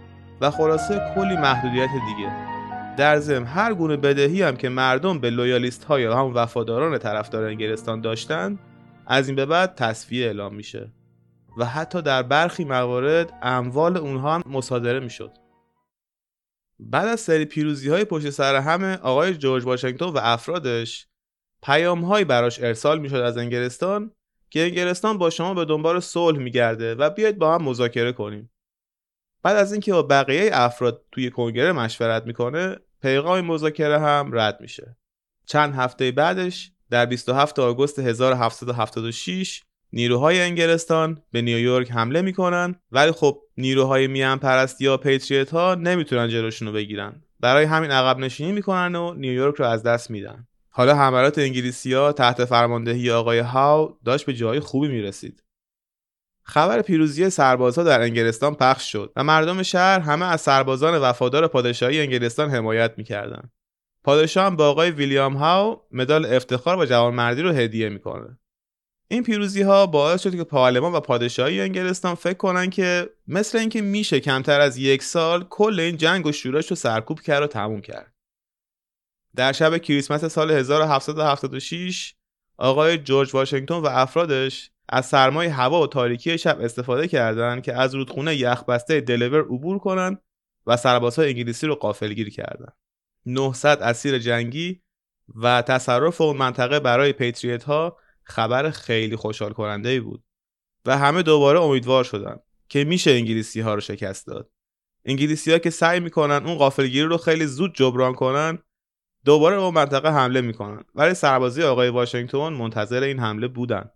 و 0.41 0.51
خلاصه 0.51 1.01
کلی 1.15 1.37
محدودیت 1.37 1.89
دیگه 1.89 2.56
در 2.97 3.19
ضمن 3.19 3.45
هر 3.45 3.73
گونه 3.73 3.97
بدهی 3.97 4.41
هم 4.41 4.55
که 4.57 4.69
مردم 4.69 5.19
به 5.19 5.29
لویالیست 5.29 5.83
ها 5.83 5.99
یا 5.99 6.17
هم 6.17 6.31
وفاداران 6.35 6.97
طرفدار 6.97 7.43
انگلستان 7.43 8.01
داشتن 8.01 8.59
از 9.07 9.27
این 9.27 9.35
به 9.35 9.45
بعد 9.45 9.75
تصفیه 9.75 10.25
اعلام 10.25 10.55
میشه 10.55 10.91
و 11.57 11.65
حتی 11.65 12.01
در 12.01 12.23
برخی 12.23 12.65
موارد 12.65 13.33
اموال 13.41 13.97
اونها 13.97 14.35
هم 14.35 14.43
مصادره 14.45 14.99
می‌شد. 14.99 15.31
بعد 16.79 17.07
از 17.07 17.19
سری 17.19 17.45
پیروزی 17.45 17.89
های 17.89 18.05
پشت 18.05 18.29
سر 18.29 18.55
همه 18.55 18.95
آقای 18.95 19.33
جورج 19.33 19.65
واشنگتن 19.65 20.05
و 20.05 20.19
افرادش 20.21 21.07
پیام 21.63 22.01
هایی 22.01 22.25
براش 22.25 22.63
ارسال 22.63 22.99
می‌شد 22.99 23.15
از 23.15 23.37
انگلستان 23.37 24.11
که 24.49 24.61
انگلستان 24.61 25.17
با 25.17 25.29
شما 25.29 25.53
به 25.53 25.65
دنبال 25.65 25.99
صلح 25.99 26.39
میگرده 26.39 26.95
و 26.95 27.09
بیاید 27.09 27.37
با 27.37 27.55
هم 27.55 27.63
مذاکره 27.63 28.11
کنیم. 28.11 28.49
بعد 29.47 29.57
از 29.57 29.71
اینکه 29.71 29.93
با 29.93 30.03
بقیه 30.03 30.49
افراد 30.53 31.01
توی 31.11 31.29
کنگره 31.29 31.71
مشورت 31.71 32.25
می‌کنه 32.25 32.75
پیغام 33.01 33.41
مذاکره 33.41 33.99
هم 33.99 34.29
رد 34.33 34.61
میشه. 34.61 34.97
چند 35.45 35.75
هفته 35.75 36.11
بعدش 36.11 36.71
در 36.89 37.05
27 37.05 37.59
آگوست 37.59 37.99
1776 37.99 39.63
نیروهای 39.93 40.41
انگلستان 40.41 41.21
به 41.31 41.41
نیویورک 41.41 41.91
حمله 41.91 42.21
می‌کنن 42.21 42.75
ولی 42.91 43.11
خب 43.11 43.41
نیروهای 43.57 44.07
میان 44.07 44.39
پرست 44.39 44.81
یا 44.81 44.97
پیتریت 44.97 45.49
ها 45.49 45.75
نمی‌تونن 45.75 46.29
جلوشون 46.29 46.67
رو 46.67 46.73
بگیرن. 46.73 47.21
برای 47.39 47.65
همین 47.65 47.91
عقب 47.91 48.17
نشینی 48.19 48.51
می‌کنن 48.51 48.95
و 48.95 49.13
نیویورک 49.13 49.55
رو 49.55 49.65
از 49.65 49.83
دست 49.83 50.11
میدن. 50.11 50.47
حالا 50.69 50.95
حملات 50.95 51.37
انگلیسی 51.37 51.93
ها 51.93 52.11
تحت 52.11 52.45
فرماندهی 52.45 53.11
آقای 53.11 53.39
هاو 53.39 53.97
داشت 54.05 54.25
به 54.25 54.33
جای 54.33 54.59
خوبی 54.59 54.87
می‌رسید. 54.87 55.43
خبر 56.49 56.81
پیروزی 56.81 57.29
سربازها 57.29 57.83
در 57.83 58.01
انگلستان 58.01 58.55
پخش 58.55 58.91
شد 58.91 59.11
و 59.15 59.23
مردم 59.23 59.63
شهر 59.63 59.99
همه 59.99 60.25
از 60.25 60.41
سربازان 60.41 60.97
وفادار 60.97 61.47
پادشاهی 61.47 62.01
انگلستان 62.01 62.49
حمایت 62.49 62.93
می‌کردند. 62.97 63.51
پادشاه 64.03 64.45
هم 64.45 64.55
با 64.55 64.69
آقای 64.69 64.91
ویلیام 64.91 65.33
هاو 65.33 65.81
مدال 65.91 66.25
افتخار 66.25 66.79
و 66.79 66.85
جوانمردی 66.85 67.41
رو 67.41 67.51
هدیه 67.51 67.89
می‌کنه. 67.89 68.37
این 69.07 69.23
پیروزی 69.23 69.61
ها 69.61 69.85
باعث 69.85 70.21
شد 70.21 70.35
که 70.35 70.43
پارلمان 70.43 70.93
و 70.93 70.99
پادشاهی 70.99 71.61
انگلستان 71.61 72.15
فکر 72.15 72.37
کنن 72.37 72.69
که 72.69 73.09
مثل 73.27 73.57
اینکه 73.57 73.81
میشه 73.81 74.19
کمتر 74.19 74.59
از 74.61 74.77
یک 74.77 75.03
سال 75.03 75.45
کل 75.49 75.79
این 75.79 75.97
جنگ 75.97 76.25
و 76.25 76.31
شورش 76.31 76.69
رو 76.69 76.75
سرکوب 76.75 77.21
کرد 77.21 77.43
و 77.43 77.47
تموم 77.47 77.81
کرد. 77.81 78.13
در 79.35 79.51
شب 79.51 79.77
کریسمس 79.77 80.25
سال 80.25 80.51
1776 80.51 82.15
آقای 82.57 82.97
جورج 82.97 83.35
واشنگتن 83.35 83.75
و 83.75 83.85
افرادش 83.85 84.71
از 84.89 85.05
سرمای 85.05 85.47
هوا 85.47 85.81
و 85.81 85.87
تاریکی 85.87 86.37
شب 86.37 86.61
استفاده 86.61 87.07
کردند 87.07 87.63
که 87.63 87.73
از 87.73 87.95
رودخونه 87.95 88.35
یخبسته 88.35 89.01
دلور 89.01 89.41
عبور 89.41 89.79
کنند 89.79 90.21
و 90.67 90.77
سربازهای 90.77 91.29
انگلیسی 91.29 91.67
رو 91.67 91.75
قافلگیر 91.75 92.29
کردند. 92.29 92.73
900 93.25 93.77
اسیر 93.81 94.19
جنگی 94.19 94.81
و 95.35 95.61
تصرف 95.61 96.21
اون 96.21 96.37
منطقه 96.37 96.79
برای 96.79 97.13
پیتریت 97.13 97.63
ها 97.63 97.97
خبر 98.23 98.69
خیلی 98.69 99.15
خوشحال 99.15 99.53
کننده 99.53 99.89
ای 99.89 99.99
بود 99.99 100.23
و 100.85 100.97
همه 100.97 101.23
دوباره 101.23 101.61
امیدوار 101.61 102.03
شدند 102.03 102.39
که 102.69 102.83
میشه 102.83 103.11
انگلیسی 103.11 103.61
ها 103.61 103.73
رو 103.73 103.81
شکست 103.81 104.27
داد. 104.27 104.49
انگلیسی 105.05 105.51
ها 105.51 105.57
که 105.57 105.69
سعی 105.69 105.99
می‌کنن 105.99 106.45
اون 106.45 106.55
قافلگیری 106.55 107.05
رو 107.05 107.17
خیلی 107.17 107.45
زود 107.45 107.75
جبران 107.75 108.13
کنن 108.13 108.59
دوباره 109.25 109.55
به 109.55 109.71
منطقه 109.71 110.09
حمله 110.09 110.41
می‌کنن 110.41 110.83
ولی 110.95 111.13
سربازی 111.13 111.63
آقای 111.63 111.89
واشنگتن 111.89 112.53
منتظر 112.53 113.03
این 113.03 113.19
حمله 113.19 113.47
بودن 113.47 113.89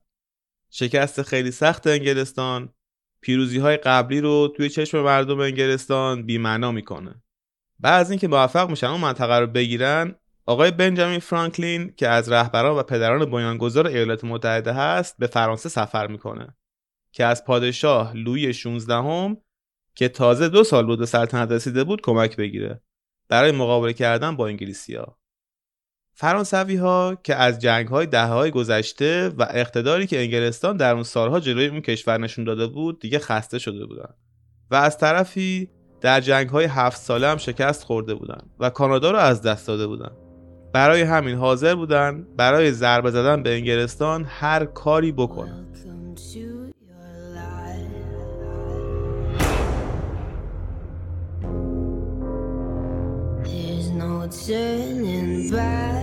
شکست 0.73 1.21
خیلی 1.21 1.51
سخت 1.51 1.87
انگلستان. 1.87 2.73
پیروزی 3.21 3.57
های 3.57 3.77
قبلی 3.77 4.21
رو 4.21 4.53
توی 4.57 4.69
چشم 4.69 5.01
مردم 5.01 5.39
انگلستان 5.39 6.25
بیمعنا 6.25 6.71
می‌کنه. 6.71 7.23
بعد 7.79 8.01
از 8.01 8.11
اینکه 8.11 8.27
موفق 8.27 8.69
میشن 8.69 8.87
اون 8.87 9.01
منطقه 9.01 9.39
رو 9.39 9.47
بگیرن 9.47 10.15
آقای 10.45 10.71
بنجامین 10.71 11.19
فرانکلین 11.19 11.93
که 11.97 12.07
از 12.07 12.31
رهبران 12.31 12.77
و 12.77 12.83
پدران 12.83 13.25
بنیانگذار 13.25 13.87
ایالات 13.87 14.23
متحده 14.23 14.73
هست 14.73 15.17
به 15.17 15.27
فرانسه 15.27 15.69
سفر 15.69 16.07
می‌کنه. 16.07 16.55
که 17.11 17.25
از 17.25 17.45
پادشاه 17.45 18.15
لوی 18.15 18.53
16 18.53 18.93
هم 18.93 19.37
که 19.95 20.09
تازه 20.09 20.49
دو 20.49 20.63
سال 20.63 20.85
بود 20.85 20.99
به 20.99 21.05
سلطنت 21.05 21.51
رسیده 21.51 21.83
بود 21.83 22.01
کمک 22.01 22.35
بگیره. 22.35 22.81
برای 23.27 23.51
مقابله 23.51 23.93
کردن 23.93 24.35
با 24.35 24.47
انگلیسیا 24.47 25.17
فرانسوی 26.21 26.75
ها 26.75 27.17
که 27.23 27.35
از 27.35 27.59
جنگ 27.59 27.87
های 27.87 28.05
ده 28.05 28.25
های 28.25 28.51
گذشته 28.51 29.29
و 29.37 29.47
اقتداری 29.49 30.07
که 30.07 30.19
انگلستان 30.19 30.77
در 30.77 30.93
اون 30.93 31.03
سالها 31.03 31.39
جلوی 31.39 31.67
اون 31.67 31.81
کشور 31.81 32.17
نشون 32.17 32.45
داده 32.45 32.67
بود 32.67 32.99
دیگه 32.99 33.19
خسته 33.19 33.59
شده 33.59 33.85
بودن. 33.85 34.09
و 34.71 34.75
از 34.75 34.97
طرفی 34.97 35.69
در 36.01 36.21
جنگ 36.21 36.49
های 36.49 36.65
هفت 36.65 36.97
ساله 36.97 37.27
هم 37.27 37.37
شکست 37.37 37.83
خورده 37.83 38.13
بودن 38.13 38.41
و 38.59 38.69
کانادا 38.69 39.11
رو 39.11 39.17
از 39.17 39.41
دست 39.41 39.67
داده 39.67 39.87
بودن. 39.87 40.11
برای 40.73 41.01
همین 41.01 41.35
حاضر 41.35 41.75
بودن 41.75 42.27
برای 42.37 42.71
ضربه 42.71 43.11
زدن 43.11 43.43
به 43.43 43.53
انگلستان 43.53 44.25
هر 44.29 44.65
کاری 44.65 45.11
بکنن. 45.11 45.67
Turning 54.47 55.51
back. 55.51 56.00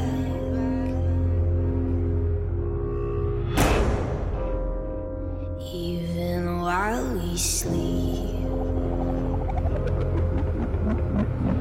while 6.69 7.15
we 7.15 7.35
sleep. 7.35 8.45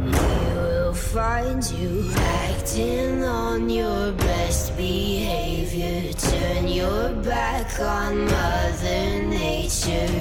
We 0.03 0.11
will 0.57 0.93
find 0.93 1.63
you 1.71 2.11
acting 2.13 3.23
on 3.23 3.69
your 3.69 4.11
best 4.11 4.75
behavior. 4.75 6.11
Turn 6.11 6.67
your 6.67 7.11
back 7.23 7.79
on 7.79 8.25
Mother 8.25 9.23
Nature. 9.23 10.11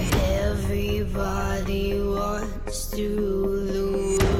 Everybody 0.44 2.00
wants 2.00 2.86
to 2.92 3.08
lose. 3.72 4.35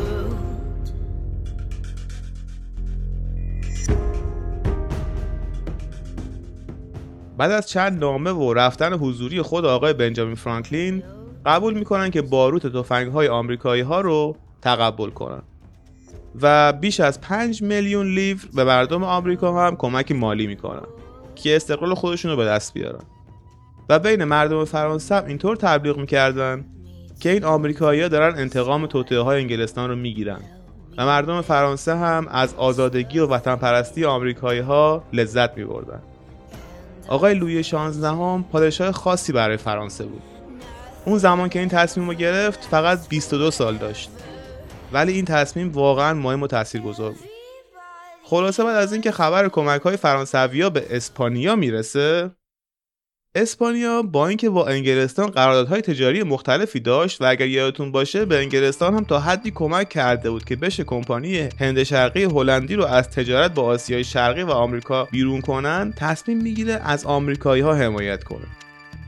بعد 7.39 7.51
از 7.51 7.69
چند 7.69 8.01
نامه 8.01 8.31
و 8.31 8.55
رفتن 8.55 8.93
حضوری 8.93 9.43
خود 9.43 9.65
آقای 9.65 9.93
بنجامین 9.93 10.35
فرانکلین 10.35 11.03
قبول 11.47 11.75
می‌کنن 11.75 12.11
که 12.11 12.23
باروت 12.23 12.67
تفنگ 12.67 13.13
های 13.13 13.29
آمریکایی 13.29 13.83
ها 13.83 14.01
رو 14.01 14.37
تقبل 14.63 15.11
کنن. 15.11 15.43
و 16.43 16.73
بیش 16.73 17.01
از 17.01 17.21
5 17.21 17.63
میلیون 17.63 18.07
لیور 18.07 18.41
به 18.55 18.65
مردم 18.65 19.05
آمریکا 19.05 19.67
هم 19.67 19.77
کمک 19.77 20.13
مالی 20.13 20.47
می‌کنن 20.47 20.87
که 21.35 21.57
استقلال 21.57 21.95
خودشون 21.95 22.31
رو 22.31 22.37
به 22.37 22.45
دست 22.45 22.75
بیارن. 22.75 23.05
و 23.89 23.99
بین 23.99 24.25
مردم 24.25 24.65
فرانسه 24.65 25.15
هم 25.15 25.25
اینطور 25.27 25.57
تبلیغ 25.57 25.99
می‌کردن 25.99 26.65
که 27.21 27.31
این 27.31 27.45
آمریکایی‌ها 27.45 28.09
دارن 28.09 28.39
انتقام 28.39 28.87
توطئه 28.87 29.19
های 29.21 29.41
انگلستان 29.41 29.91
رو 29.91 29.97
می‌گیرن 29.97 30.41
و 30.99 31.07
مردم 31.07 31.41
فرانسه 31.41 31.97
هم 31.97 32.29
از 32.31 32.55
آزادگی 32.55 33.19
و 33.19 33.27
وطن 33.27 33.57
پرستی 33.57 34.05
آمریکایی 34.05 34.61
ها 34.61 35.03
لذت 35.13 35.57
میبردن. 35.59 36.03
آقای 37.09 37.35
لویی 37.35 37.63
16 37.63 38.09
هم 38.09 38.45
پادشاه 38.53 38.93
خاصی 38.93 39.33
برای 39.33 39.57
فرانسه 39.57 40.05
بود. 40.05 40.23
اون 41.05 41.19
زمان 41.19 41.49
که 41.49 41.59
این 41.59 41.69
تصمیم 41.69 42.09
رو 42.09 42.15
گرفت 42.15 42.65
فقط 42.65 43.09
22 43.09 43.51
سال 43.51 43.77
داشت. 43.77 44.11
ولی 44.93 45.13
این 45.13 45.25
تصمیم 45.25 45.73
واقعا 45.73 46.15
مهم 46.15 46.43
و 46.43 46.47
تاثیرگذار 46.47 47.11
بود. 47.11 47.31
خلاصه 48.25 48.65
بعد 48.65 48.77
از 48.77 48.93
اینکه 48.93 49.11
خبر 49.11 49.49
کمک 49.49 49.81
های 49.81 49.97
فرانسویا 49.97 50.71
به 50.71 50.87
اسپانیا 50.91 51.57
می‌رسه 51.57 52.31
اسپانیا 53.37 54.03
با 54.03 54.29
اینکه 54.29 54.51
با 54.51 54.67
انگلستان 54.67 55.31
قراردادهای 55.31 55.81
تجاری 55.81 56.23
مختلفی 56.23 56.81
داشت 56.81 57.23
و 57.23 57.25
اگر 57.25 57.47
یادتون 57.47 57.93
باشه 57.93 58.25
به 58.25 58.39
انگلستان 58.39 58.95
هم 58.95 59.05
تا 59.05 59.21
حدی 59.21 59.51
کمک 59.51 59.89
کرده 59.89 60.31
بود 60.31 60.45
که 60.45 60.57
بشه 60.57 60.85
کمپانی 60.85 61.49
هند 61.61 61.83
شرقی 61.83 62.25
هلندی 62.25 62.75
رو 62.75 62.85
از 62.85 63.11
تجارت 63.11 63.55
با 63.55 63.63
آسیای 63.63 64.05
شرقی 64.05 64.43
و 64.43 64.51
آمریکا 64.51 65.05
بیرون 65.05 65.41
کنن 65.41 65.93
تصمیم 65.97 66.39
می‌گیره 66.43 66.81
از 66.85 67.05
آمریکایی 67.05 67.63
ها 67.63 67.75
حمایت 67.75 68.25
کنه 68.25 68.47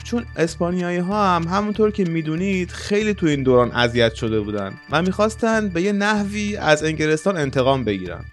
چون 0.04 0.25
اسپانیایی 0.37 0.99
ها 0.99 1.37
هم 1.37 1.42
همونطور 1.42 1.90
که 1.90 2.04
می‌دونید 2.04 2.70
خیلی 2.70 3.14
تو 3.14 3.26
این 3.26 3.42
دوران 3.42 3.73
اذیت 3.73 4.14
شده 4.14 4.40
بودن 4.40 4.75
و 4.90 5.02
می‌خواستن 5.02 5.68
به 5.68 5.82
یه 5.82 5.92
نحوی 5.92 6.56
از 6.56 6.85
انگلستان 6.85 7.37
انتقام 7.37 7.85
بگیرن 7.85 8.25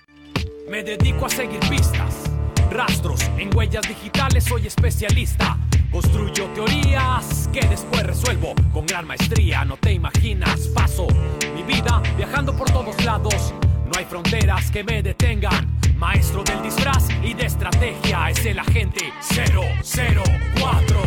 rastros 2.76 3.22
en 3.38 3.50
huellas 3.56 3.88
digitales, 3.88 4.44
soy 4.46 4.68
especialista. 4.68 5.58
Construyo 5.92 6.48
teorías 6.54 7.50
que 7.54 7.62
después 7.68 8.04
resuelvo 8.04 8.54
con 8.74 8.86
gran 8.86 9.08
maestría. 9.08 9.66
No 9.66 9.78
te 9.78 9.94
imaginas, 9.94 10.68
paso 10.70 11.08
mi 11.56 11.64
vida 11.64 12.02
viajando 12.18 12.56
por 12.56 12.70
todos 12.70 13.04
lados. 13.04 13.54
No 13.86 13.92
hay 13.98 14.06
fronteras 14.06 14.72
que 14.72 14.84
me 14.84 15.02
detengan. 15.02 15.80
Maestro 15.98 16.44
del 16.44 16.62
disfraz 16.62 17.08
y 17.24 17.34
de 17.34 17.46
estrategia 17.46 18.30
es 18.30 18.46
el 18.46 18.60
agente 18.60 19.14
004. 19.22 21.02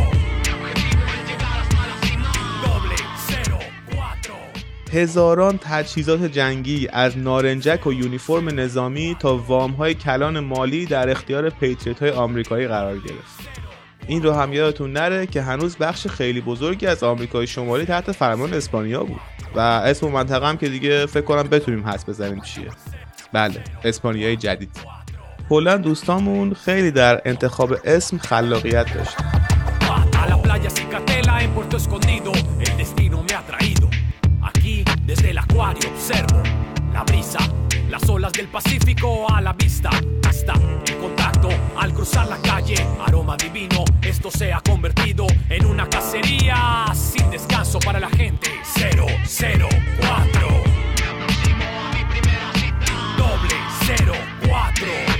Doble 2.62 2.96
04. 3.30 4.38
هزاران 4.92 5.58
تجهیزات 5.58 6.22
جنگی 6.22 6.88
از 6.92 7.18
نارنجک 7.18 7.86
و 7.86 7.92
یونیفرم 7.92 8.60
نظامی 8.60 9.16
تا 9.18 9.36
وام 9.36 9.70
های 9.70 9.94
کلان 9.94 10.40
مالی 10.40 10.86
در 10.86 11.10
اختیار 11.10 11.50
پیتریت 11.50 11.98
های 11.98 12.10
آمریکایی 12.10 12.66
قرار 12.66 12.98
گرفت 12.98 13.67
این 14.08 14.22
رو 14.22 14.32
هم 14.32 14.52
یادتون 14.52 14.92
نره 14.92 15.26
که 15.26 15.42
هنوز 15.42 15.76
بخش 15.76 16.06
خیلی 16.06 16.40
بزرگی 16.40 16.86
از 16.86 17.02
آمریکای 17.02 17.46
شمالی 17.46 17.84
تحت 17.84 18.12
فرمان 18.12 18.54
اسپانیا 18.54 19.04
بود. 19.04 19.20
و 19.54 19.60
اسم 19.60 20.08
منطقه 20.08 20.48
هم 20.48 20.56
که 20.56 20.68
دیگه 20.68 21.06
فکر 21.06 21.24
کنم 21.24 21.42
بتونیم 21.42 21.86
حس 21.88 22.08
بزنیم 22.08 22.40
چیه. 22.40 22.68
بله 23.32 23.64
اسپانیای 23.84 24.36
جدید. 24.36 24.70
کلا 25.48 25.76
دوستامون 25.76 26.54
خیلی 26.54 26.90
در 26.90 27.22
انتخاب 27.24 27.76
اسم 27.84 28.18
خلاقیت 28.18 28.94
داشت 28.94 29.16
las 37.90 38.08
olas 38.10 38.32
del 38.32 38.48
Pacífico 38.48 39.08
a 39.34 39.40
la 39.40 39.52
vista. 39.52 39.90
Hasta 40.26 40.67
cruzar 42.07 42.27
la 42.27 42.37
calle, 42.37 42.75
aroma 43.05 43.35
divino. 43.35 43.83
Esto 44.01 44.29
se 44.31 44.53
ha 44.53 44.61
convertido 44.61 45.25
en 45.49 45.65
una 45.65 45.89
cacería 45.89 46.85
sin 46.93 47.29
descanso 47.31 47.79
para 47.79 47.99
la 47.99 48.09
gente. 48.09 48.49
004. 48.75 50.47
Doble 53.17 53.57
04. 53.87 54.13
004. 54.47 55.13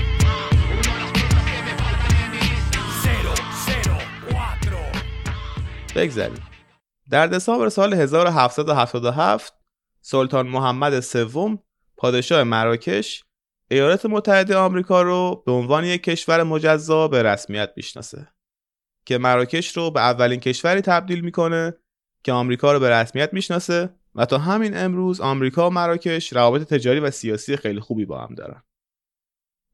بگذریم 5.94 6.42
در 7.10 7.26
دسامبر 7.26 7.68
سال 7.68 7.94
1777 7.94 9.52
سلطان 10.00 10.46
محمد 10.46 11.00
سوم 11.00 11.58
پادشاه 11.96 12.42
مراکش 12.42 13.24
ایالات 13.71 14.05
متحده 14.05 14.57
آمریکا 14.57 15.01
رو 15.01 15.43
به 15.45 15.51
عنوان 15.51 15.83
یک 15.83 16.03
کشور 16.03 16.43
مجزا 16.43 17.07
به 17.07 17.23
رسمیت 17.23 17.73
می‌شناسه 17.75 18.27
که 19.05 19.17
مراکش 19.17 19.77
رو 19.77 19.91
به 19.91 19.99
اولین 19.99 20.39
کشوری 20.39 20.81
تبدیل 20.81 21.21
می‌کنه 21.21 21.73
که 22.23 22.31
آمریکا 22.31 22.73
رو 22.73 22.79
به 22.79 22.89
رسمیت 22.89 23.33
می‌شناسه 23.33 23.89
و 24.15 24.25
تا 24.25 24.37
همین 24.37 24.77
امروز 24.77 25.21
آمریکا 25.21 25.69
و 25.69 25.73
مراکش 25.73 26.33
روابط 26.33 26.73
تجاری 26.73 26.99
و 26.99 27.11
سیاسی 27.11 27.57
خیلی 27.57 27.79
خوبی 27.79 28.05
با 28.05 28.19
هم 28.19 28.35
دارن. 28.35 28.63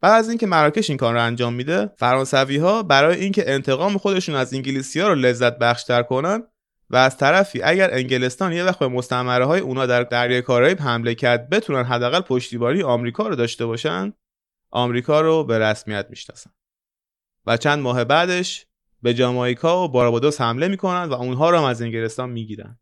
بعد 0.02 0.20
از 0.20 0.30
اینکه 0.30 0.48
مراکش 0.48 0.90
این 0.90 0.98
کار 0.98 1.14
رو 1.14 1.22
انجام 1.22 1.54
میده 1.54 1.92
فرانسوی 1.98 2.58
ها 2.58 2.84
برای 2.84 3.20
اینکه 3.20 3.52
انتقام 3.54 3.98
خودشون 3.98 4.36
از 4.36 4.54
انگلیسی 4.54 5.00
ها 5.00 5.08
رو 5.08 5.16
لذت 5.16 5.58
بخشتر 5.58 6.04
کنن 6.04 6.44
و 6.90 6.96
از 6.96 7.18
طرفی 7.18 7.62
اگر 7.62 7.94
انگلستان 7.94 8.54
یه 8.54 8.64
وقت 8.64 8.80
به 8.80 8.88
مستعمره 8.88 9.46
های 9.46 9.60
اونا 9.60 9.86
در 9.86 10.04
دریای 10.04 10.42
کارائیب 10.42 10.82
حمله 10.82 11.16
کرد 11.16 11.50
بتونن 11.50 11.84
حداقل 11.84 12.22
پشتیبانی 12.22 12.84
آمریکا 12.84 13.28
رو 13.28 13.36
داشته 13.36 13.66
باشن 13.66 14.14
آمریکا 14.72 15.22
رو 15.22 15.44
به 15.44 15.60
رسمیت 15.60 16.06
می‌شناسن. 16.10 16.52
و 17.46 17.58
چند 17.58 17.80
ماه 17.80 18.04
بعدش 18.04 18.66
به 19.02 19.14
جامائیکا 19.14 19.84
و 19.84 19.88
باربادوس 19.92 20.42
حمله 20.42 20.68
می‌کنن 20.68 21.04
و 21.04 21.14
اونها 21.14 21.50
رو 21.50 21.58
هم 21.58 21.64
از 21.64 21.82
انگلستان 21.82 22.30
می‌گیرن. 22.30 22.80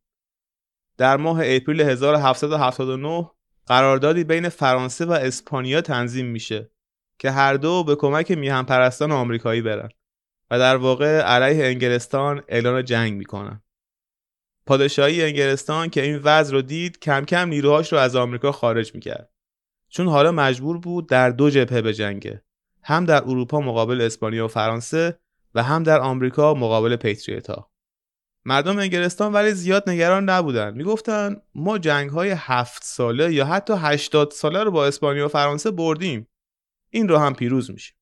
در 0.97 1.17
ماه 1.17 1.39
اپریل 1.43 1.81
1779 1.81 3.29
قراردادی 3.67 4.23
بین 4.23 4.49
فرانسه 4.49 5.05
و 5.05 5.11
اسپانیا 5.11 5.81
تنظیم 5.81 6.25
میشه 6.25 6.71
که 7.19 7.31
هر 7.31 7.53
دو 7.53 7.83
به 7.83 7.95
کمک 7.95 8.31
میهن 8.31 8.63
پرستان 8.63 9.11
آمریکایی 9.11 9.61
برن 9.61 9.89
و 10.51 10.59
در 10.59 10.75
واقع 10.75 11.21
علیه 11.21 11.65
انگلستان 11.65 12.43
اعلان 12.47 12.85
جنگ 12.85 13.13
می‌کنن. 13.13 13.62
پادشاهی 14.65 15.23
انگلستان 15.23 15.89
که 15.89 16.03
این 16.03 16.17
وضع 16.23 16.53
رو 16.53 16.61
دید 16.61 16.99
کم 16.99 17.25
کم 17.25 17.49
نیروهاش 17.49 17.93
رو 17.93 17.99
از 17.99 18.15
آمریکا 18.15 18.51
خارج 18.51 18.95
می‌کرد. 18.95 19.29
چون 19.89 20.07
حالا 20.07 20.31
مجبور 20.31 20.77
بود 20.77 21.09
در 21.09 21.29
دو 21.29 21.49
جبهه 21.49 21.81
بجنگه 21.81 22.43
هم 22.83 23.05
در 23.05 23.23
اروپا 23.23 23.59
مقابل 23.59 24.01
اسپانیا 24.01 24.45
و 24.45 24.47
فرانسه 24.47 25.19
و 25.55 25.63
هم 25.63 25.83
در 25.83 25.99
آمریکا 25.99 26.53
مقابل 26.53 26.95
پیتریتا 26.95 27.71
مردم 28.45 28.79
انگلستان 28.79 29.33
ولی 29.33 29.51
زیاد 29.51 29.89
نگران 29.89 30.29
نبودن. 30.29 30.73
می‌گفتن 30.73 31.41
ما 31.55 31.77
جنگ 31.77 32.09
های 32.09 32.33
هفت 32.37 32.83
ساله 32.83 33.33
یا 33.33 33.45
حتی 33.45 33.73
هشتاد 33.77 34.31
ساله 34.31 34.63
رو 34.63 34.71
با 34.71 34.87
اسپانیا 34.87 35.25
و 35.25 35.27
فرانسه 35.27 35.71
بردیم. 35.71 36.27
این 36.89 37.09
رو 37.09 37.17
هم 37.17 37.33
پیروز 37.33 37.71
میشیم. 37.71 37.95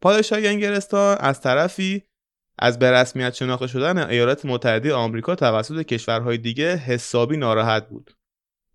پادشاهی 0.00 0.48
انگلستان 0.48 1.16
از 1.20 1.40
طرفی 1.40 2.02
از 2.62 2.78
به 2.78 2.90
رسمیت 2.90 3.34
شناخته 3.34 3.66
شدن 3.66 3.98
ایالات 3.98 4.44
متحده 4.44 4.94
آمریکا 4.94 5.34
توسط 5.34 5.82
کشورهای 5.82 6.38
دیگه 6.38 6.76
حسابی 6.76 7.36
ناراحت 7.36 7.88
بود. 7.88 8.16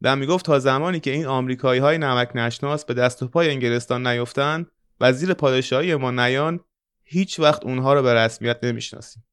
و 0.02 0.16
می‌گفت 0.16 0.46
تا 0.46 0.60
زمانی 0.60 1.00
که 1.00 1.12
این 1.12 1.26
آمریکایی 1.26 1.80
های 1.80 1.98
نمک 1.98 2.32
نشناس 2.36 2.86
به 2.86 2.94
دست 2.94 3.24
و 3.24 3.28
پای 3.28 3.50
انگلستان 3.50 4.08
نیفتن 4.08 4.66
و 5.00 5.14
زیر 5.14 5.34
پادشاهی 5.34 5.96
ما 5.96 6.12
نیان 6.12 6.60
هیچ 7.04 7.40
وقت 7.40 7.66
اونها 7.66 7.94
رو 7.94 8.02
به 8.02 8.14
رسمیت 8.14 8.64
نمی‌شناسیم. 8.64 9.24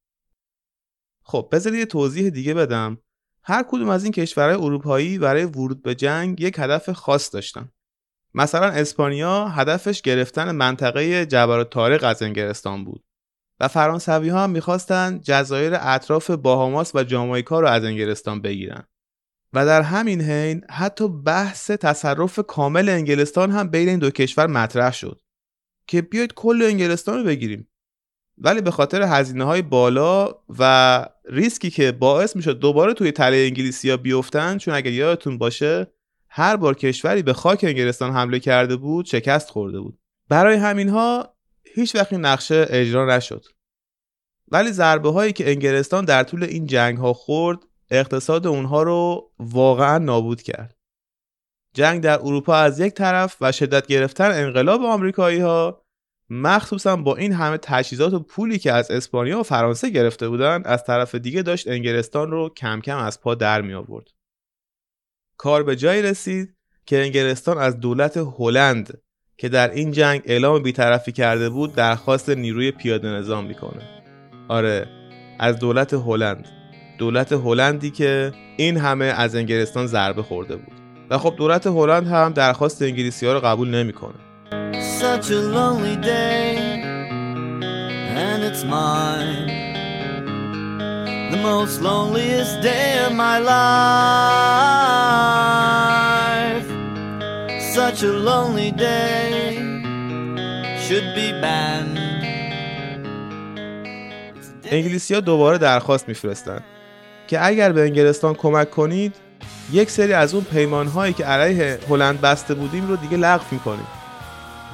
خب 1.23 1.49
بذارید 1.53 1.79
یه 1.79 1.87
توضیح 1.87 2.31
دیگه 2.31 2.55
بدم. 2.55 2.99
هر 3.43 3.65
کدوم 3.69 3.89
از 3.89 4.05
این 4.05 4.13
کشورهای 4.13 4.65
اروپایی 4.65 5.19
برای 5.19 5.45
ورود 5.45 5.83
به 5.83 5.95
جنگ 5.95 6.41
یک 6.41 6.59
هدف 6.59 6.91
خاص 6.91 7.35
داشتن. 7.35 7.69
مثلا 8.35 8.67
اسپانیا 8.67 9.49
هدفش 9.49 10.03
گرفتن 10.03 10.51
منطقه 10.51 11.27
جبل 11.27 11.65
طارق 11.65 12.05
از 12.05 12.23
انگلستان 12.23 12.85
بود. 12.85 13.05
و 13.61 13.69
فرانسوی 13.69 14.29
ها 14.29 14.45
هم 14.45 14.51
می‌خواستن 14.51 15.21
جزایر 15.23 15.73
اطراف 15.81 16.31
باهاماس 16.31 16.95
و 16.95 17.05
جامائیکا 17.05 17.61
رو 17.61 17.69
از 17.69 17.85
انگلستان 17.85 18.41
بگیرن. 18.41 18.85
و 19.53 19.67
در 19.67 19.83
همین 19.83 20.21
حین 20.21 20.65
حتی 20.71 21.09
بحث 21.09 21.71
تصرف 21.71 22.41
کامل 22.49 22.89
انگلستان 22.89 23.51
هم 23.51 23.69
بین 23.69 23.89
این 23.89 23.99
دو 23.99 24.11
کشور 24.11 24.47
مطرح 24.47 24.93
شد 24.93 25.21
که 25.87 26.03
بیاید 26.03 26.35
کل 26.35 26.63
انگلستان 26.63 27.19
رو 27.19 27.25
بگیریم. 27.25 27.69
ولی 28.39 28.61
به 28.61 28.71
خاطر 28.71 29.03
هزینه 29.03 29.45
های 29.45 29.63
بالا 29.63 30.35
و 30.59 31.07
ریسکی 31.25 31.71
که 31.71 31.93
باعث 31.93 32.37
می‌شد 32.37 32.59
دوباره 32.59 32.95
توی 32.95 33.13
تله 33.13 33.37
انگلیسی 33.37 33.91
ها 33.91 33.97
بیفتن 33.97 34.59
چون 34.59 34.75
اگر 34.75 34.93
یادتون 34.93 35.39
باشه 35.39 35.87
هر 36.29 36.57
بار 36.57 36.75
کشوری 36.75 37.23
به 37.23 37.33
خاک 37.33 37.65
انگلستان 37.65 38.13
حمله 38.13 38.39
کرده 38.39 38.77
بود 38.77 39.05
شکست 39.05 39.51
خورده 39.51 39.81
بود. 39.81 39.99
برای 40.29 40.57
همینها 40.57 41.34
هیچ 41.75 41.95
وقت 41.95 42.13
این 42.13 42.25
نقشه 42.25 42.67
اجرا 42.71 43.17
نشد 43.17 43.45
ولی 44.49 44.73
ضربه 44.73 45.11
هایی 45.11 45.33
که 45.33 45.51
انگلستان 45.51 46.05
در 46.05 46.23
طول 46.23 46.45
این 46.45 46.67
جنگ 46.67 46.99
ها 46.99 47.13
خورد 47.13 47.59
اقتصاد 47.91 48.47
اونها 48.47 48.83
رو 48.83 49.31
واقعا 49.39 49.99
نابود 49.99 50.43
کرد 50.43 50.77
جنگ 51.75 52.03
در 52.03 52.19
اروپا 52.19 52.55
از 52.55 52.81
یک 52.81 52.93
طرف 52.93 53.37
و 53.41 53.53
شدت 53.53 53.87
گرفتن 53.87 54.31
انقلاب 54.31 54.83
آمریکایی 54.83 55.41
ها 55.41 55.85
مخصوصا 56.31 56.97
با 56.97 57.17
این 57.17 57.33
همه 57.33 57.59
تجهیزات 57.59 58.13
و 58.13 58.21
پولی 58.21 58.59
که 58.59 58.73
از 58.73 58.91
اسپانیا 58.91 59.41
و 59.41 59.43
فرانسه 59.43 59.91
گرفته 59.91 60.29
بودن 60.29 60.63
از 60.65 60.85
طرف 60.85 61.15
دیگه 61.15 61.43
داشت 61.43 61.69
انگلستان 61.69 62.31
رو 62.31 62.49
کم 62.49 62.81
کم 62.81 62.99
از 62.99 63.21
پا 63.21 63.35
در 63.35 63.63
می 63.63 63.75
آورد. 63.75 64.09
کار 65.37 65.63
به 65.63 65.77
جایی 65.77 66.03
رسید 66.03 66.57
که 66.87 67.03
انگلستان 67.03 67.59
از 67.59 67.81
دولت 67.81 68.17
هلند 68.17 69.03
که 69.39 69.49
در 69.49 69.71
این 69.71 69.91
جنگ 69.91 70.23
اعلام 70.25 70.63
بیطرفی 70.63 71.13
کرده 71.13 71.51
بود 71.51 71.75
درخواست 71.75 72.31
نیروی 72.31 72.71
پیاده 72.71 73.09
نظام 73.09 73.47
می‌کنه. 73.47 73.83
آره 74.49 74.87
از 75.39 75.59
دولت 75.59 75.95
هلند 75.95 76.49
دولت 76.99 77.33
هلندی 77.33 77.91
که 77.91 78.33
این 78.57 78.77
همه 78.77 79.05
از 79.05 79.37
انگلستان 79.37 79.87
ضربه 79.87 80.23
خورده 80.23 80.57
بود 80.57 80.73
و 81.11 81.19
خب 81.19 81.35
دولت 81.37 81.67
هلند 81.67 82.07
هم 82.07 82.33
درخواست 82.33 82.83
انگلیسی 82.83 83.27
ها 83.27 83.33
رو 83.33 83.41
قبول 83.41 83.69
نمی‌کنه. 83.69 84.15
The 91.31 91.41
most 91.43 91.77
loneliest 91.89 92.55
day 92.63 92.87
of 93.07 93.13
my 93.23 93.39
life. 93.51 95.44
Such 97.81 98.03
a 98.05 98.13
lonely 98.31 98.71
day 98.71 99.57
should 100.85 101.09
be 101.19 101.29
banned. 101.43 101.99
انگلیسی 104.65 105.15
ها 105.15 105.21
دوباره 105.21 105.59
درخواست 105.59 106.09
میفرستن 106.09 106.61
که 107.27 107.47
اگر 107.47 107.73
به 107.73 107.81
انگلستان 107.81 108.35
کمک 108.35 108.71
کنید 108.71 109.15
یک 109.73 109.91
سری 109.91 110.13
از 110.13 110.35
اون 110.35 110.45
پیمان 110.45 110.87
هایی 110.87 111.13
که 111.13 111.25
علیه 111.25 111.79
هلند 111.89 112.21
بسته 112.21 112.55
بودیم 112.55 112.89
رو 112.89 112.97
دیگه 112.97 113.17
لغو 113.17 113.45
می‌کنیم. 113.51 113.87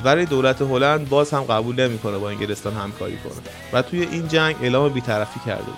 ولی 0.04 0.26
دولت 0.26 0.62
هلند 0.62 1.08
باز 1.08 1.30
هم 1.30 1.42
قبول 1.42 1.80
نمی‌کنه 1.80 2.18
با 2.18 2.30
انگلستان 2.30 2.74
همکاری 2.74 3.16
کنه 3.16 3.42
و 3.72 3.82
توی 3.82 4.02
این 4.02 4.28
جنگ 4.28 4.56
اعلام 4.62 4.92
بیطرفی 4.92 5.40
کرده 5.46 5.64
بود. 5.64 5.74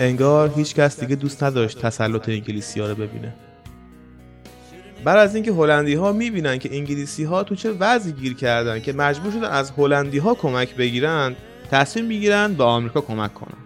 انگار 0.00 0.52
هیچ 0.56 0.74
کس 0.74 1.00
دیگه 1.00 1.16
دوست 1.16 1.42
نداشت 1.42 1.80
تسلط 1.80 2.28
انگلیسی 2.28 2.80
ها 2.80 2.86
رو 2.86 2.94
ببینه. 2.94 3.32
بعد 5.04 5.18
از 5.18 5.34
اینکه 5.34 5.52
هلندی 5.52 5.94
ها 5.94 6.12
می‌بینن 6.12 6.58
که 6.58 6.76
انگلیسی 6.76 7.24
ها 7.24 7.44
تو 7.44 7.54
چه 7.54 7.72
وضعی 7.72 8.12
گیر 8.12 8.34
کردن 8.34 8.80
که 8.80 8.92
مجبور 8.92 9.32
شدن 9.32 9.44
از 9.44 9.72
هلندی 9.78 10.18
ها 10.18 10.34
کمک 10.34 10.74
بگیرن 10.74 11.36
تصمیم 11.70 12.04
می‌گیرن 12.04 12.54
به 12.54 12.64
آمریکا 12.64 13.00
کمک 13.00 13.34
کنن. 13.34 13.58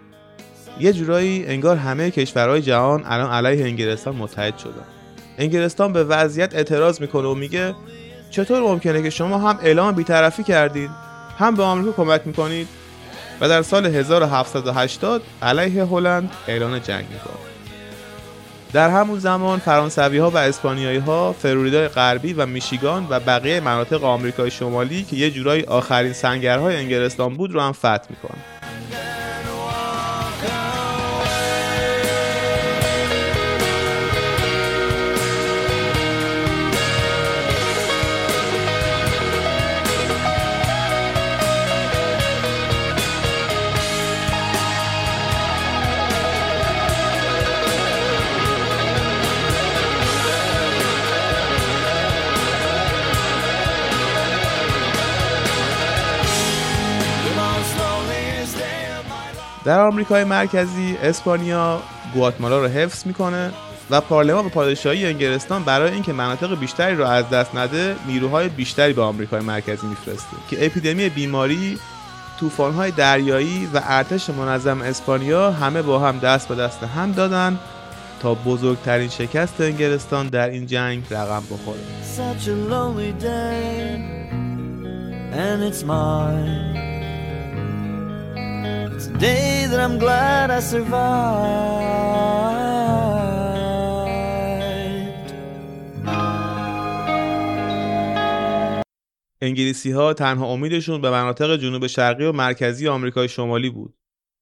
یه 0.79 0.93
جورایی 0.93 1.45
انگار 1.47 1.77
همه 1.77 2.11
کشورهای 2.11 2.61
جهان 2.61 3.03
الان 3.05 3.31
علیه 3.31 3.65
انگلستان 3.65 4.15
متحد 4.15 4.57
شدن. 4.57 4.85
انگلستان 5.37 5.93
به 5.93 6.03
وضعیت 6.03 6.55
اعتراض 6.55 7.01
می‌کنه 7.01 7.27
و 7.27 7.33
میگه 7.33 7.75
چطور 8.31 8.59
ممکنه 8.61 9.03
که 9.03 9.09
شما 9.09 9.37
هم 9.37 9.59
اعلام 9.63 9.95
بیطرفی 9.95 10.43
کردید 10.43 10.89
هم 11.37 11.55
به 11.55 11.63
آمریکا 11.63 11.91
کمک 11.91 12.21
می‌کنید؟ 12.25 12.67
و 13.41 13.49
در 13.49 13.61
سال 13.61 13.85
1780 13.85 15.21
علیه 15.41 15.85
هلند 15.85 16.31
اعلان 16.47 16.81
جنگ 16.81 17.05
می‌کنه. 17.13 17.56
در 18.73 18.89
همون 18.89 19.19
زمان 19.19 19.59
فرانسوی 19.59 20.17
ها 20.17 20.29
و 20.29 20.37
اسپانیایی 20.37 20.97
ها 20.97 21.35
غربی 21.95 22.33
و 22.33 22.45
میشیگان 22.45 23.07
و 23.09 23.19
بقیه 23.19 23.59
مناطق 23.59 24.03
آمریکای 24.03 24.51
شمالی 24.51 25.03
که 25.03 25.15
یه 25.15 25.31
جورایی 25.31 25.63
آخرین 25.63 26.13
سنگرهای 26.13 26.75
انگلستان 26.75 27.33
بود 27.33 27.51
رو 27.51 27.61
هم 27.61 27.71
فتح 27.71 28.07
می‌کنن. 28.09 28.66
در 59.67 59.79
آمریکای 59.79 60.23
مرکزی 60.23 60.97
اسپانیا 61.03 61.81
گواتمالا 62.13 62.59
رو 62.59 62.67
حفظ 62.67 63.07
می‌کنه 63.07 63.51
و 63.89 64.01
پارلمان 64.01 64.45
و 64.45 64.49
پادشاهی 64.49 65.05
انگلستان 65.05 65.63
برای 65.63 65.91
اینکه 65.91 66.13
مناطق 66.13 66.59
بیشتری 66.59 66.95
رو 66.95 67.05
از 67.05 67.29
دست 67.29 67.55
نده 67.55 67.95
نیروهای 68.07 68.49
بیشتری 68.49 68.93
به 68.93 69.01
آمریکای 69.01 69.41
مرکزی 69.41 69.87
میفرسته 69.87 70.37
که 70.49 70.65
اپیدمی 70.65 71.09
بیماری 71.09 71.77
طوفان‌های 72.39 72.91
دریایی 72.91 73.69
و 73.73 73.81
ارتش 73.83 74.29
منظم 74.29 74.81
اسپانیا 74.81 75.51
همه 75.51 75.81
با 75.81 75.99
هم 75.99 76.19
دست 76.19 76.47
به 76.47 76.55
دست 76.55 76.83
هم 76.83 77.11
دادن 77.11 77.59
تا 78.19 78.33
بزرگترین 78.33 79.09
شکست 79.09 79.61
انگلستان 79.61 80.27
در 80.27 80.49
این 80.49 80.65
جنگ 80.65 81.03
رقم 81.11 81.43
بخوره. 81.51 81.79
Day 89.05 89.67
that 89.69 89.79
I'm 89.79 89.97
glad 89.99 90.49
I 90.51 90.59
survived. 90.59 91.87
انگلیسی 99.41 99.91
ها 99.91 100.13
تنها 100.13 100.45
امیدشون 100.45 101.01
به 101.01 101.09
مناطق 101.09 101.55
جنوب 101.55 101.87
شرقی 101.87 102.25
و 102.25 102.31
مرکزی 102.31 102.87
آمریکای 102.87 103.29
شمالی 103.29 103.69
بود 103.69 103.95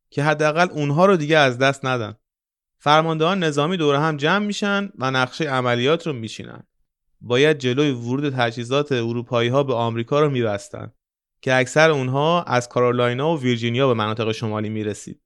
که 0.09 0.23
حداقل 0.23 0.67
اونها 0.71 1.05
رو 1.05 1.17
دیگه 1.17 1.37
از 1.37 1.57
دست 1.57 1.85
ندن. 1.85 2.15
فرماندهان 2.77 3.43
نظامی 3.43 3.77
دور 3.77 3.95
هم 3.95 4.17
جمع 4.17 4.45
میشن 4.45 4.89
و 4.97 5.11
نقشه 5.11 5.45
عملیات 5.45 6.07
رو 6.07 6.13
میچینن. 6.13 6.63
باید 7.21 7.57
جلوی 7.57 7.91
ورود 7.91 8.29
تجهیزات 8.29 8.91
اروپایی 8.91 9.49
ها 9.49 9.63
به 9.63 9.73
آمریکا 9.73 10.19
رو 10.19 10.29
میبستن 10.29 10.91
که 11.41 11.55
اکثر 11.55 11.91
اونها 11.91 12.43
از 12.43 12.69
کارولاینا 12.69 13.33
و 13.33 13.39
ویرجینیا 13.39 13.87
به 13.87 13.93
مناطق 13.93 14.31
شمالی 14.31 14.69
می‌رسید. 14.69 15.21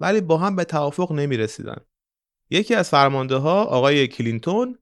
ولی 0.00 0.20
با 0.20 0.36
هم 0.36 0.56
به 0.56 0.64
توافق 0.64 1.12
نمی‌رسیدن. 1.12 1.80
یکی 2.50 2.74
از 2.74 2.90
فرمانده 2.90 3.36
ها 3.36 3.64
آقای 3.64 4.08
کلینتون 4.08 4.78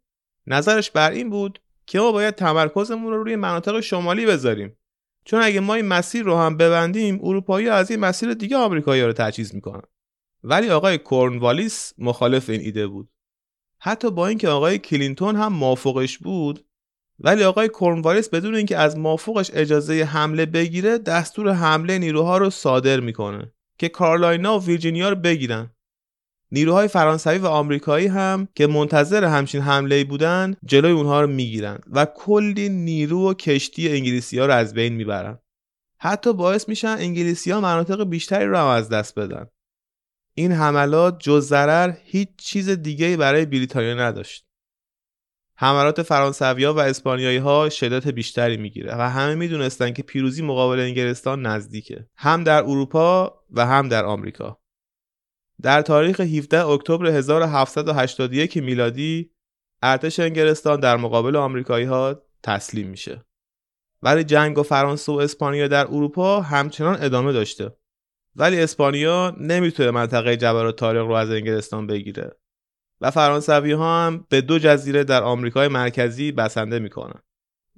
نظرش 0.46 0.90
بر 0.90 1.10
این 1.10 1.30
بود 1.30 1.60
که 1.86 1.98
ما 1.98 2.12
باید 2.12 2.34
تمرکزمون 2.34 3.12
رو 3.12 3.22
روی 3.22 3.36
مناطق 3.36 3.80
شمالی 3.80 4.26
بذاریم 4.26 4.78
چون 5.24 5.42
اگه 5.42 5.60
ما 5.60 5.74
این 5.74 5.86
مسیر 5.86 6.22
رو 6.22 6.36
هم 6.36 6.56
ببندیم 6.56 7.20
اروپایی 7.22 7.68
از 7.68 7.90
این 7.90 8.00
مسیر 8.00 8.34
دیگه 8.34 8.56
آمریکایی 8.56 9.02
رو 9.02 9.12
تجهیز 9.12 9.54
می‌کنن 9.54 9.82
ولی 10.44 10.70
آقای 10.70 10.98
کورنوالیس 10.98 11.92
مخالف 11.98 12.50
این 12.50 12.60
ایده 12.60 12.86
بود 12.86 13.08
حتی 13.78 14.10
با 14.10 14.26
اینکه 14.26 14.48
آقای 14.48 14.78
کلینتون 14.78 15.36
هم 15.36 15.52
موافقش 15.52 16.18
بود 16.18 16.67
ولی 17.20 17.44
آقای 17.44 17.68
کورنوالیس 17.68 18.28
بدون 18.28 18.54
اینکه 18.54 18.78
از 18.78 18.98
موافقش 18.98 19.50
اجازه 19.54 20.02
حمله 20.02 20.46
بگیره 20.46 20.98
دستور 20.98 21.52
حمله 21.52 21.98
نیروها 21.98 22.38
رو 22.38 22.50
صادر 22.50 23.00
می‌کنه 23.00 23.52
که 23.78 23.88
کارلاینا 23.88 24.58
و 24.58 24.64
ویرجینیا 24.64 25.08
رو 25.08 25.16
بگیرن. 25.16 25.70
نیروهای 26.52 26.88
فرانسوی 26.88 27.38
و 27.38 27.46
آمریکایی 27.46 28.06
هم 28.06 28.48
که 28.54 28.66
منتظر 28.66 29.24
همچین 29.24 29.60
حمله 29.60 30.04
بودن 30.04 30.56
جلوی 30.64 30.92
اونها 30.92 31.20
رو 31.20 31.26
می‌گیرن 31.26 31.78
و 31.92 32.04
کلی 32.04 32.68
نیرو 32.68 33.30
و 33.30 33.34
کشتی 33.34 33.88
انگلیسی 33.88 34.38
ها 34.38 34.46
رو 34.46 34.52
از 34.52 34.74
بین 34.74 34.92
می‌برن. 34.92 35.38
حتی 36.00 36.32
باعث 36.32 36.68
میشن 36.68 36.96
انگلیسی 36.98 37.50
ها 37.50 37.60
مناطق 37.60 38.04
بیشتری 38.04 38.44
رو 38.44 38.56
هم 38.56 38.66
از 38.66 38.88
دست 38.88 39.18
بدن. 39.18 39.46
این 40.34 40.52
حملات 40.52 41.20
جز 41.20 41.48
ضرر 41.48 41.94
هیچ 42.04 42.28
چیز 42.36 42.70
دیگه 42.70 43.16
برای 43.16 43.46
بریتانیا 43.46 43.94
نداشت. 43.94 44.47
حملات 45.60 46.02
فرانسویا 46.02 46.74
و 46.74 46.78
اسپانیایی 46.78 47.38
ها 47.38 47.68
شدت 47.68 48.08
بیشتری 48.08 48.56
می‌گیره 48.56 48.94
و 48.94 49.00
همه 49.00 49.34
می‌دونستن 49.34 49.92
که 49.92 50.02
پیروزی 50.02 50.42
مقابل 50.42 50.80
انگلستان 50.80 51.46
نزدیکه 51.46 52.08
هم 52.16 52.44
در 52.44 52.62
اروپا 52.62 53.40
و 53.50 53.66
هم 53.66 53.88
در 53.88 54.04
آمریکا 54.04 54.60
در 55.62 55.82
تاریخ 55.82 56.20
17 56.20 56.66
اکتبر 56.66 57.06
1781 57.06 58.56
میلادی 58.56 59.30
ارتش 59.82 60.20
انگلستان 60.20 60.80
در 60.80 60.96
مقابل 60.96 61.36
آمریکایی 61.36 61.86
ها 61.86 62.22
تسلیم 62.42 62.88
میشه. 62.88 63.24
ولی 64.02 64.24
جنگ 64.24 64.58
و 64.58 64.62
فرانسه 64.62 65.12
و 65.12 65.14
اسپانیا 65.14 65.68
در 65.68 65.86
اروپا 65.86 66.40
همچنان 66.40 66.96
ادامه 67.02 67.32
داشته. 67.32 67.76
ولی 68.36 68.60
اسپانیا 68.60 69.36
نمی‌تونه 69.40 69.90
منطقه 69.90 70.36
جبل 70.36 70.70
تاریخ 70.70 71.02
رو 71.02 71.12
از 71.12 71.30
انگلستان 71.30 71.86
بگیره 71.86 72.36
و 73.00 73.10
فرانسوی 73.10 73.72
ها 73.72 74.06
هم 74.06 74.26
به 74.28 74.40
دو 74.40 74.58
جزیره 74.58 75.04
در 75.04 75.22
آمریکای 75.22 75.68
مرکزی 75.68 76.32
بسنده 76.32 76.78
می‌کنن 76.78 77.20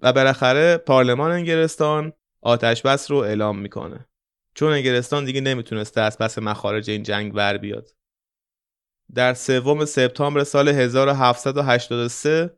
و 0.02 0.12
بالاخره 0.12 0.76
پارلمان 0.76 1.30
انگلستان 1.30 2.12
آتش 2.42 2.82
بس 2.82 3.10
رو 3.10 3.16
اعلام 3.16 3.58
می‌کنه 3.58 4.06
چون 4.54 4.72
انگلستان 4.72 5.24
دیگه 5.24 5.40
نمی‌تونسته 5.40 6.00
از 6.00 6.18
پس 6.18 6.38
مخارج 6.38 6.90
این 6.90 7.02
جنگ 7.02 7.32
بر 7.32 7.56
بیاد 7.56 7.88
در 9.14 9.34
سوم 9.34 9.84
سپتامبر 9.84 10.44
سال 10.44 10.68
1783 10.68 12.50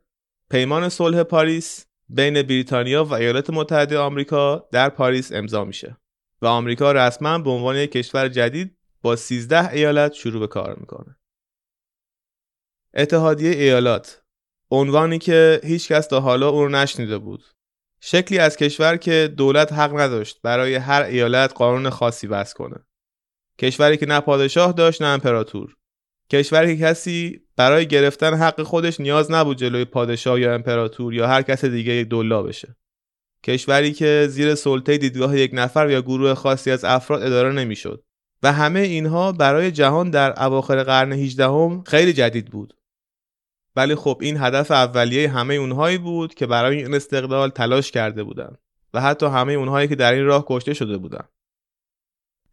پیمان 0.49 0.89
صلح 0.89 1.23
پاریس 1.23 1.85
بین 2.09 2.41
بریتانیا 2.41 3.05
و 3.05 3.13
ایالات 3.13 3.49
متحده 3.49 3.97
آمریکا 3.97 4.67
در 4.71 4.89
پاریس 4.89 5.31
امضا 5.31 5.63
میشه 5.63 5.97
و 6.41 6.45
آمریکا 6.45 6.91
رسما 6.91 7.37
به 7.37 7.49
عنوان 7.49 7.75
یک 7.75 7.91
کشور 7.91 8.27
جدید 8.27 8.77
با 9.01 9.15
13 9.15 9.69
ایالت 9.71 10.13
شروع 10.13 10.39
به 10.39 10.47
کار 10.47 10.75
می‌کنه. 10.75 11.17
اتحادیه 12.93 13.49
ایالات 13.49 14.21
عنوانی 14.71 15.19
که 15.19 15.61
هیچ 15.63 15.91
کس 15.91 16.07
تا 16.07 16.19
حالا 16.19 16.49
اون 16.49 16.63
رو 16.63 16.69
نشنیده 16.69 17.17
بود. 17.17 17.43
شکلی 18.01 18.39
از 18.39 18.57
کشور 18.57 18.97
که 18.97 19.33
دولت 19.37 19.73
حق 19.73 19.99
نداشت 19.99 20.39
برای 20.43 20.75
هر 20.75 21.01
ایالت 21.01 21.53
قانون 21.53 21.89
خاصی 21.89 22.27
وضع 22.27 22.55
کنه. 22.55 22.75
کشوری 23.59 23.97
که 23.97 24.05
نه 24.05 24.19
پادشاه 24.19 24.71
داشت 24.71 25.01
نه 25.01 25.07
امپراتور. 25.07 25.75
کشوری 26.29 26.77
که 26.77 26.83
کسی 26.83 27.41
برای 27.55 27.87
گرفتن 27.87 28.33
حق 28.33 28.63
خودش 28.63 28.99
نیاز 28.99 29.31
نبود 29.31 29.57
جلوی 29.57 29.85
پادشاه 29.85 30.39
یا 30.39 30.53
امپراتور 30.53 31.13
یا 31.13 31.27
هر 31.27 31.41
کس 31.41 31.65
دیگه 31.65 31.93
یک 31.93 32.09
دلا 32.09 32.43
بشه. 32.43 32.75
کشوری 33.43 33.93
که 33.93 34.27
زیر 34.29 34.55
سلطه 34.55 34.97
دیدگاه 34.97 35.39
یک 35.39 35.51
نفر 35.53 35.89
یا 35.89 36.01
گروه 36.01 36.33
خاصی 36.33 36.71
از 36.71 36.85
افراد 36.85 37.23
اداره 37.23 37.51
نمی‌شد 37.51 38.03
و 38.43 38.51
همه 38.51 38.79
اینها 38.79 39.31
برای 39.31 39.71
جهان 39.71 40.09
در 40.09 40.43
اواخر 40.43 40.83
قرن 40.83 41.13
18 41.13 41.45
هم 41.45 41.83
خیلی 41.87 42.13
جدید 42.13 42.45
بود. 42.45 42.73
ولی 43.75 43.95
خب 43.95 44.17
این 44.21 44.37
هدف 44.37 44.71
اولیه 44.71 45.29
همه 45.29 45.53
اونهایی 45.53 45.97
بود 45.97 46.33
که 46.33 46.47
برای 46.47 46.77
این 46.77 46.93
استقلال 46.93 47.49
تلاش 47.49 47.91
کرده 47.91 48.23
بودند 48.23 48.57
و 48.93 49.01
حتی 49.01 49.25
همه 49.25 49.53
اونهایی 49.53 49.87
که 49.87 49.95
در 49.95 50.13
این 50.13 50.25
راه 50.25 50.45
کشته 50.47 50.73
شده 50.73 50.97
بودند. 50.97 51.29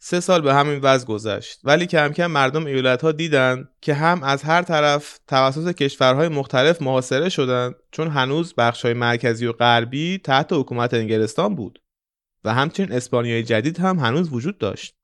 سه 0.02 0.20
سال 0.20 0.40
به 0.40 0.54
همین 0.54 0.80
وضع 0.82 1.06
گذشت 1.06 1.60
ولی 1.64 1.86
کم 1.86 2.08
کم 2.08 2.26
مردم 2.26 2.66
ایالت 2.66 3.02
ها 3.02 3.12
دیدن 3.12 3.68
که 3.80 3.94
هم 3.94 4.22
از 4.22 4.42
هر 4.42 4.62
طرف 4.62 5.18
توسط 5.28 5.72
کشورهای 5.72 6.28
مختلف 6.28 6.82
محاصره 6.82 7.28
شدند 7.28 7.74
چون 7.90 8.08
هنوز 8.08 8.54
بخش 8.54 8.86
مرکزی 8.86 9.46
و 9.46 9.52
غربی 9.52 10.18
تحت 10.18 10.52
حکومت 10.52 10.94
انگلستان 10.94 11.54
بود 11.54 11.82
و 12.44 12.54
همچنین 12.54 12.92
اسپانیای 12.92 13.42
جدید 13.42 13.78
هم 13.78 13.98
هنوز 13.98 14.32
وجود 14.32 14.58
داشت 14.58 14.94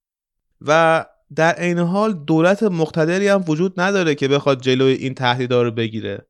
و 0.60 1.04
در 1.34 1.52
عین 1.52 1.78
حال 1.78 2.12
دولت 2.12 2.62
مقتدری 2.62 3.28
هم 3.28 3.44
وجود 3.48 3.80
نداره 3.80 4.14
که 4.14 4.28
بخواد 4.28 4.60
جلوی 4.60 4.92
این 4.92 5.14
تهدیدها 5.14 5.62
رو 5.62 5.70
بگیره. 5.70 6.26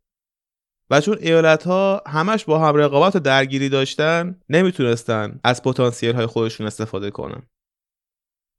و 0.90 1.00
چون 1.00 1.18
ایالت 1.20 1.66
ها 1.66 2.02
همش 2.06 2.44
با 2.44 2.58
هم 2.58 2.76
رقابت 2.76 3.16
و 3.16 3.18
درگیری 3.18 3.68
داشتن 3.68 4.40
نمی‌تونستن 4.48 5.40
از 5.44 5.62
پتانسیل 5.62 6.14
های 6.14 6.26
خودشون 6.26 6.66
استفاده 6.66 7.10
کنن. 7.10 7.42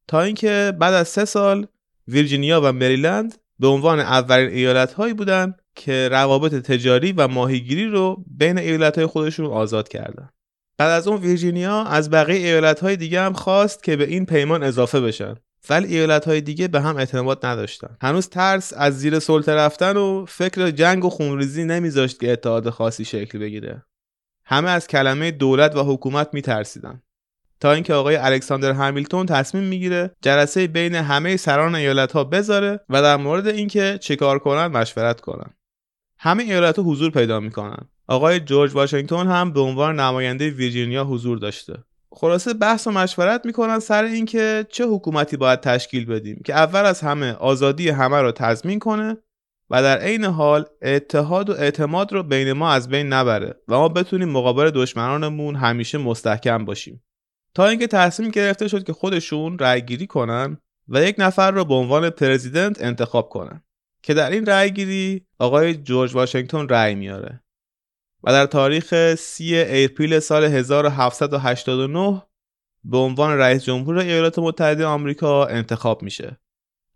تا 0.07 0.21
اینکه 0.21 0.73
بعد 0.79 0.93
از 0.93 1.07
سه 1.07 1.25
سال 1.25 1.67
ویرجینیا 2.07 2.61
و 2.61 2.71
مریلند 2.71 3.35
به 3.59 3.67
عنوان 3.67 3.99
اولین 3.99 4.49
ایالت 4.49 4.93
هایی 4.93 5.13
بودند 5.13 5.61
که 5.75 6.09
روابط 6.11 6.55
تجاری 6.55 7.11
و 7.11 7.27
ماهیگیری 7.27 7.87
رو 7.87 8.23
بین 8.27 8.57
ایالت 8.57 8.97
های 8.97 9.07
خودشون 9.07 9.45
آزاد 9.45 9.87
کردند. 9.87 10.33
بعد 10.77 10.89
از 10.89 11.07
اون 11.07 11.21
ویرجینیا 11.21 11.83
از 11.83 12.09
بقیه 12.09 12.47
ایالت 12.47 12.79
های 12.79 12.95
دیگه 12.95 13.21
هم 13.21 13.33
خواست 13.33 13.83
که 13.83 13.95
به 13.95 14.07
این 14.07 14.25
پیمان 14.25 14.63
اضافه 14.63 15.01
بشن. 15.01 15.35
ولی 15.69 15.87
ایالت 15.95 16.25
های 16.25 16.41
دیگه 16.41 16.67
به 16.67 16.81
هم 16.81 16.97
اعتماد 16.97 17.45
نداشتن. 17.45 17.97
هنوز 18.01 18.29
ترس 18.29 18.73
از 18.77 18.99
زیر 18.99 19.19
سلطه 19.19 19.53
رفتن 19.53 19.97
و 19.97 20.25
فکر 20.25 20.71
جنگ 20.71 21.05
و 21.05 21.09
خونریزی 21.09 21.63
نمیذاشت 21.63 22.19
که 22.19 22.31
اتحاد 22.31 22.69
خاصی 22.69 23.05
شکل 23.05 23.39
بگیره. 23.39 23.83
همه 24.45 24.69
از 24.69 24.87
کلمه 24.87 25.31
دولت 25.31 25.75
و 25.75 25.93
حکومت 25.93 26.29
میترسیدن. 26.33 27.01
تا 27.59 27.71
اینکه 27.71 27.93
آقای 27.93 28.15
الکساندر 28.15 28.71
همیلتون 28.71 29.25
تصمیم 29.25 29.63
می‌گیره 29.63 30.11
جلسه 30.21 30.67
بین 30.67 30.95
همه 30.95 31.37
سران 31.37 31.75
ایالت 31.75 32.11
ها 32.11 32.23
بذاره 32.23 32.79
و 32.89 33.01
در 33.01 33.17
مورد 33.17 33.47
اینکه 33.47 33.99
چیکار 34.01 34.39
کنن 34.39 34.67
مشورت 34.67 35.21
کنن. 35.21 35.53
همه 36.19 36.43
ایالت 36.43 36.79
ها 36.79 36.83
حضور 36.85 37.11
پیدا 37.11 37.39
می‌کنن. 37.39 37.89
آقای 38.07 38.39
جورج 38.39 38.75
واشنگتن 38.75 39.27
هم 39.27 39.53
به 39.53 39.59
عنوان 39.59 39.99
نماینده 39.99 40.49
ویرجینیا 40.49 41.03
حضور 41.03 41.37
داشته. 41.37 41.73
خلاصه 42.11 42.53
بحث 42.53 42.87
و 42.87 42.91
مشورت 42.91 43.45
می‌کنن 43.45 43.79
سر 43.79 44.03
اینکه 44.03 44.65
چه 44.69 44.85
حکومتی 44.85 45.37
باید 45.37 45.59
تشکیل 45.59 46.05
بدیم 46.05 46.41
که 46.45 46.53
اول 46.53 46.85
از 46.85 47.01
همه 47.01 47.33
آزادی 47.33 47.89
همه 47.89 48.21
رو 48.21 48.31
تضمین 48.31 48.79
کنه 48.79 49.17
و 49.69 49.83
در 49.83 49.97
عین 49.97 50.23
حال 50.23 50.65
اتحاد 50.81 51.49
و 51.49 51.53
اعتماد 51.53 52.13
رو 52.13 52.23
بین 52.23 52.53
ما 52.53 52.71
از 52.71 52.89
بین 52.89 53.07
نبره 53.07 53.55
و 53.67 53.77
ما 53.77 53.89
بتونیم 53.89 54.29
مقابل 54.29 54.71
دشمنانمون 54.71 55.55
همیشه 55.55 55.97
مستحکم 55.97 56.65
باشیم. 56.65 57.03
تا 57.53 57.67
اینکه 57.67 57.87
تصمیم 57.87 58.29
گرفته 58.29 58.67
شد 58.67 58.83
که 58.83 58.93
خودشون 58.93 59.59
رأی 59.59 59.81
گیری 59.81 60.07
کنن 60.07 60.57
و 60.87 61.03
یک 61.03 61.15
نفر 61.17 61.51
رو 61.51 61.65
به 61.65 61.73
عنوان 61.73 62.09
پرزیدنت 62.09 62.81
انتخاب 62.81 63.29
کنن 63.29 63.63
که 64.03 64.13
در 64.13 64.31
این 64.31 64.45
رأی 64.45 64.71
گیری 64.71 65.25
آقای 65.39 65.73
جورج 65.75 66.15
واشنگتن 66.15 66.67
رأی 66.67 66.95
میاره. 66.95 67.43
و 68.23 68.31
در 68.31 68.45
تاریخ 68.45 69.15
3 69.15 69.65
اپریل 69.69 70.19
سال 70.19 70.43
1789 70.43 72.21
به 72.83 72.97
عنوان 72.97 73.37
رئیس 73.37 73.63
جمهور 73.63 73.97
ایالات 73.97 74.39
متحده 74.39 74.85
آمریکا 74.85 75.45
انتخاب 75.45 76.03
میشه. 76.03 76.37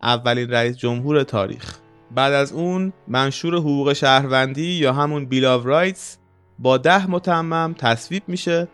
اولین 0.02 0.50
رئیس 0.50 0.78
جمهور 0.78 1.24
تاریخ. 1.24 1.78
بعد 2.12 2.34
از 2.34 2.54
اون 2.54 2.94
منشور 3.08 3.56
حقوق 3.56 3.94
شهروندی 3.94 4.72
یا 4.72 4.94
همون 4.94 5.26
Bill 5.26 5.46
of 5.46 5.66
Rights 5.66 6.18
با 6.60 6.78
ده 6.78 7.08
متمم 7.08 7.76
تصویب 7.78 8.24
میشه 8.28 8.68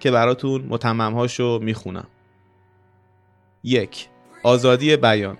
که 0.00 0.10
براتون 0.10 0.62
متممهاشو 0.68 1.58
می‌خونم. 1.62 2.06
یک 3.64 4.08
آزادی 4.42 4.96
بیان. 4.96 5.38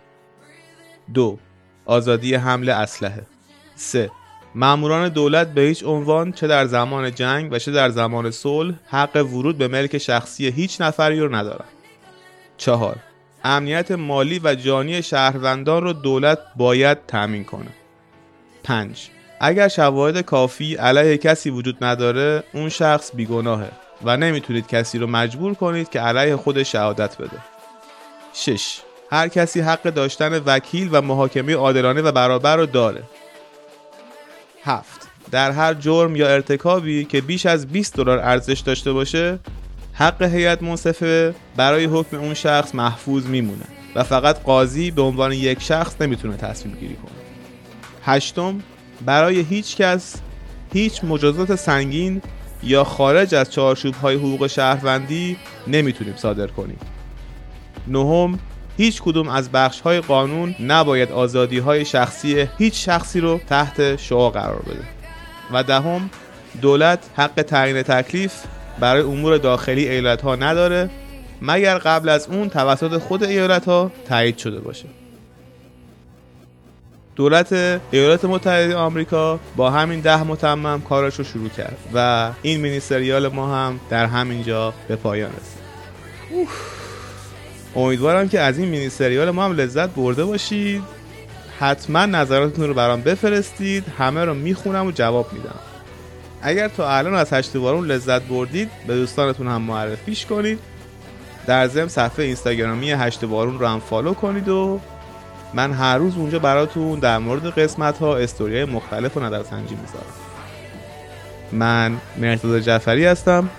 دو 1.14 1.38
آزادی 1.84 2.34
حمل 2.34 2.68
اسلحه. 2.68 3.26
سه 3.74 4.10
ماموران 4.54 5.08
دولت 5.08 5.54
به 5.54 5.60
هیچ 5.60 5.84
عنوان 5.84 6.32
چه 6.32 6.46
در 6.46 6.66
زمان 6.66 7.14
جنگ 7.14 7.52
و 7.52 7.58
چه 7.58 7.72
در 7.72 7.88
زمان 7.88 8.30
صلح 8.30 8.74
حق 8.86 9.16
ورود 9.16 9.58
به 9.58 9.68
ملک 9.68 9.98
شخصی 9.98 10.46
هیچ 10.46 10.80
نفری 10.80 11.20
رو 11.20 11.34
ندارن. 11.34 11.64
چهار 12.56 12.96
امنیت 13.44 13.90
مالی 13.90 14.40
و 14.44 14.54
جانی 14.54 15.02
شهروندان 15.02 15.82
رو 15.82 15.92
دولت 15.92 16.38
باید 16.56 16.98
تأمین 17.06 17.44
کنه. 17.44 17.70
پنج 18.64 19.08
اگر 19.40 19.68
شواهد 19.68 20.20
کافی 20.20 20.74
علیه 20.74 21.16
کسی 21.16 21.50
وجود 21.50 21.84
نداره 21.84 22.44
اون 22.54 22.68
شخص 22.68 23.10
بیگناهه 23.14 23.70
و 24.04 24.16
نمی‌تونید 24.16 24.66
کسی 24.66 24.98
رو 24.98 25.06
مجبور 25.06 25.54
کنید 25.54 25.88
که 25.88 26.00
علیه 26.00 26.36
خود 26.36 26.62
شهادت 26.62 27.16
بده. 27.18 27.38
6. 28.32 28.80
هر 29.10 29.28
کسی 29.28 29.60
حق 29.60 29.82
داشتن 29.82 30.38
وکیل 30.38 30.88
و 30.92 31.02
محاکمه 31.02 31.54
عادلانه 31.54 32.02
و 32.02 32.12
برابر 32.12 32.56
رو 32.56 32.66
داره. 32.66 33.02
7. 34.68 35.08
در 35.30 35.50
هر 35.50 35.74
جرم 35.74 36.16
یا 36.16 36.28
ارتکابی 36.28 37.04
که 37.04 37.20
بیش 37.20 37.46
از 37.46 37.66
20 37.66 37.96
دلار 37.96 38.18
ارزش 38.18 38.60
داشته 38.60 38.92
باشه 38.92 39.38
حق 39.92 40.22
هیئت 40.22 40.62
منصفه 40.62 41.34
برای 41.56 41.84
حکم 41.84 42.16
اون 42.16 42.34
شخص 42.34 42.74
محفوظ 42.74 43.26
میمونه 43.26 43.64
و 43.94 44.02
فقط 44.02 44.42
قاضی 44.42 44.90
به 44.90 45.02
عنوان 45.02 45.32
یک 45.32 45.62
شخص 45.62 46.00
نمی‌تونه 46.00 46.36
تصمیم 46.36 46.74
گیری 46.74 46.94
کنه 46.94 47.10
هشتم 48.04 48.60
برای 49.04 49.40
هیچ 49.40 49.76
کس 49.76 50.16
هیچ 50.72 51.04
مجازات 51.04 51.54
سنگین 51.54 52.22
یا 52.62 52.84
خارج 52.84 53.34
از 53.34 53.52
چارچوب 53.52 53.94
های 53.94 54.16
حقوق 54.16 54.46
شهروندی 54.46 55.36
نمی‌تونیم 55.66 56.16
صادر 56.16 56.46
کنیم 56.46 56.78
نهم 57.86 58.38
هیچ 58.78 59.02
کدوم 59.02 59.28
از 59.28 59.50
بخش 59.52 59.80
های 59.80 60.00
قانون 60.00 60.54
نباید 60.60 61.12
آزادی 61.12 61.58
های 61.58 61.84
شخصی 61.84 62.48
هیچ 62.58 62.86
شخصی 62.86 63.20
رو 63.20 63.40
تحت 63.48 63.96
شعا 63.96 64.30
قرار 64.30 64.62
بده. 64.62 64.84
و 65.52 65.62
دهم 65.62 66.10
دولت 66.62 66.98
حق 67.16 67.42
تعیین 67.42 67.82
تکلیف 67.82 68.34
برای 68.80 69.02
امور 69.02 69.36
داخلی 69.36 69.88
ایالت 69.88 70.22
ها 70.22 70.36
نداره 70.36 70.90
مگر 71.42 71.78
قبل 71.78 72.08
از 72.08 72.28
اون 72.28 72.48
توسط 72.48 72.98
خود 72.98 73.24
ایالت 73.24 73.64
ها 73.64 73.90
تایید 74.08 74.38
شده 74.38 74.60
باشه. 74.60 74.86
دولت 77.16 77.52
ایالات 77.90 78.24
متحده 78.24 78.76
آمریکا 78.76 79.40
با 79.56 79.70
همین 79.70 80.00
ده 80.00 80.22
متمم 80.22 80.80
کارش 80.80 81.14
رو 81.14 81.24
شروع 81.24 81.48
کرد 81.48 81.78
و 81.94 82.30
این 82.42 82.60
مینیستریال 82.60 83.28
ما 83.28 83.54
هم 83.54 83.80
در 83.90 84.06
همینجا 84.06 84.74
به 84.88 84.96
پایان 84.96 85.30
رسید. 85.30 86.77
امیدوارم 87.76 88.28
که 88.28 88.40
از 88.40 88.58
این 88.58 88.68
مینیستریال 88.68 89.30
ما 89.30 89.44
هم 89.44 89.52
لذت 89.52 89.88
برده 89.88 90.24
باشید. 90.24 90.82
حتما 91.58 92.06
نظراتتون 92.06 92.68
رو 92.68 92.74
برام 92.74 93.00
بفرستید. 93.00 93.84
همه 93.98 94.24
رو 94.24 94.34
می‌خونم 94.34 94.86
و 94.86 94.90
جواب 94.90 95.32
میدم. 95.32 95.58
اگر 96.42 96.68
تا 96.68 96.96
الان 96.96 97.14
از 97.14 97.32
هشت 97.32 97.56
بارون 97.56 97.86
لذت 97.86 98.22
بردید 98.22 98.70
به 98.86 98.94
دوستانتون 98.94 99.48
هم 99.48 99.62
معرفیش 99.62 100.26
کنید. 100.26 100.58
در 101.46 101.66
ضمن 101.66 101.88
صفحه 101.88 102.24
اینستاگرامی 102.24 102.90
هشت 102.90 103.24
بارون 103.24 103.58
رو 103.58 103.66
هم 103.66 103.80
فالو 103.80 104.14
کنید 104.14 104.48
و 104.48 104.80
من 105.54 105.72
هر 105.72 105.98
روز 105.98 106.16
اونجا 106.16 106.38
براتون 106.38 106.98
در 106.98 107.18
مورد 107.18 107.46
قسمت 107.46 107.98
ها 107.98 108.16
استوریای 108.16 108.64
مختلف 108.64 109.16
و 109.16 109.20
نظرسنجی 109.20 109.74
می‌ذارم. 109.74 110.12
من 111.52 111.96
مرتضی 112.16 112.60
جعفری 112.60 113.06
هستم 113.06 113.50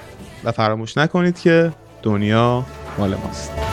و 0.43 0.51
فراموش 0.51 0.97
نکنید 0.97 1.39
که 1.39 1.71
دنیا 2.03 2.65
مال 2.97 3.15
ماست. 3.15 3.68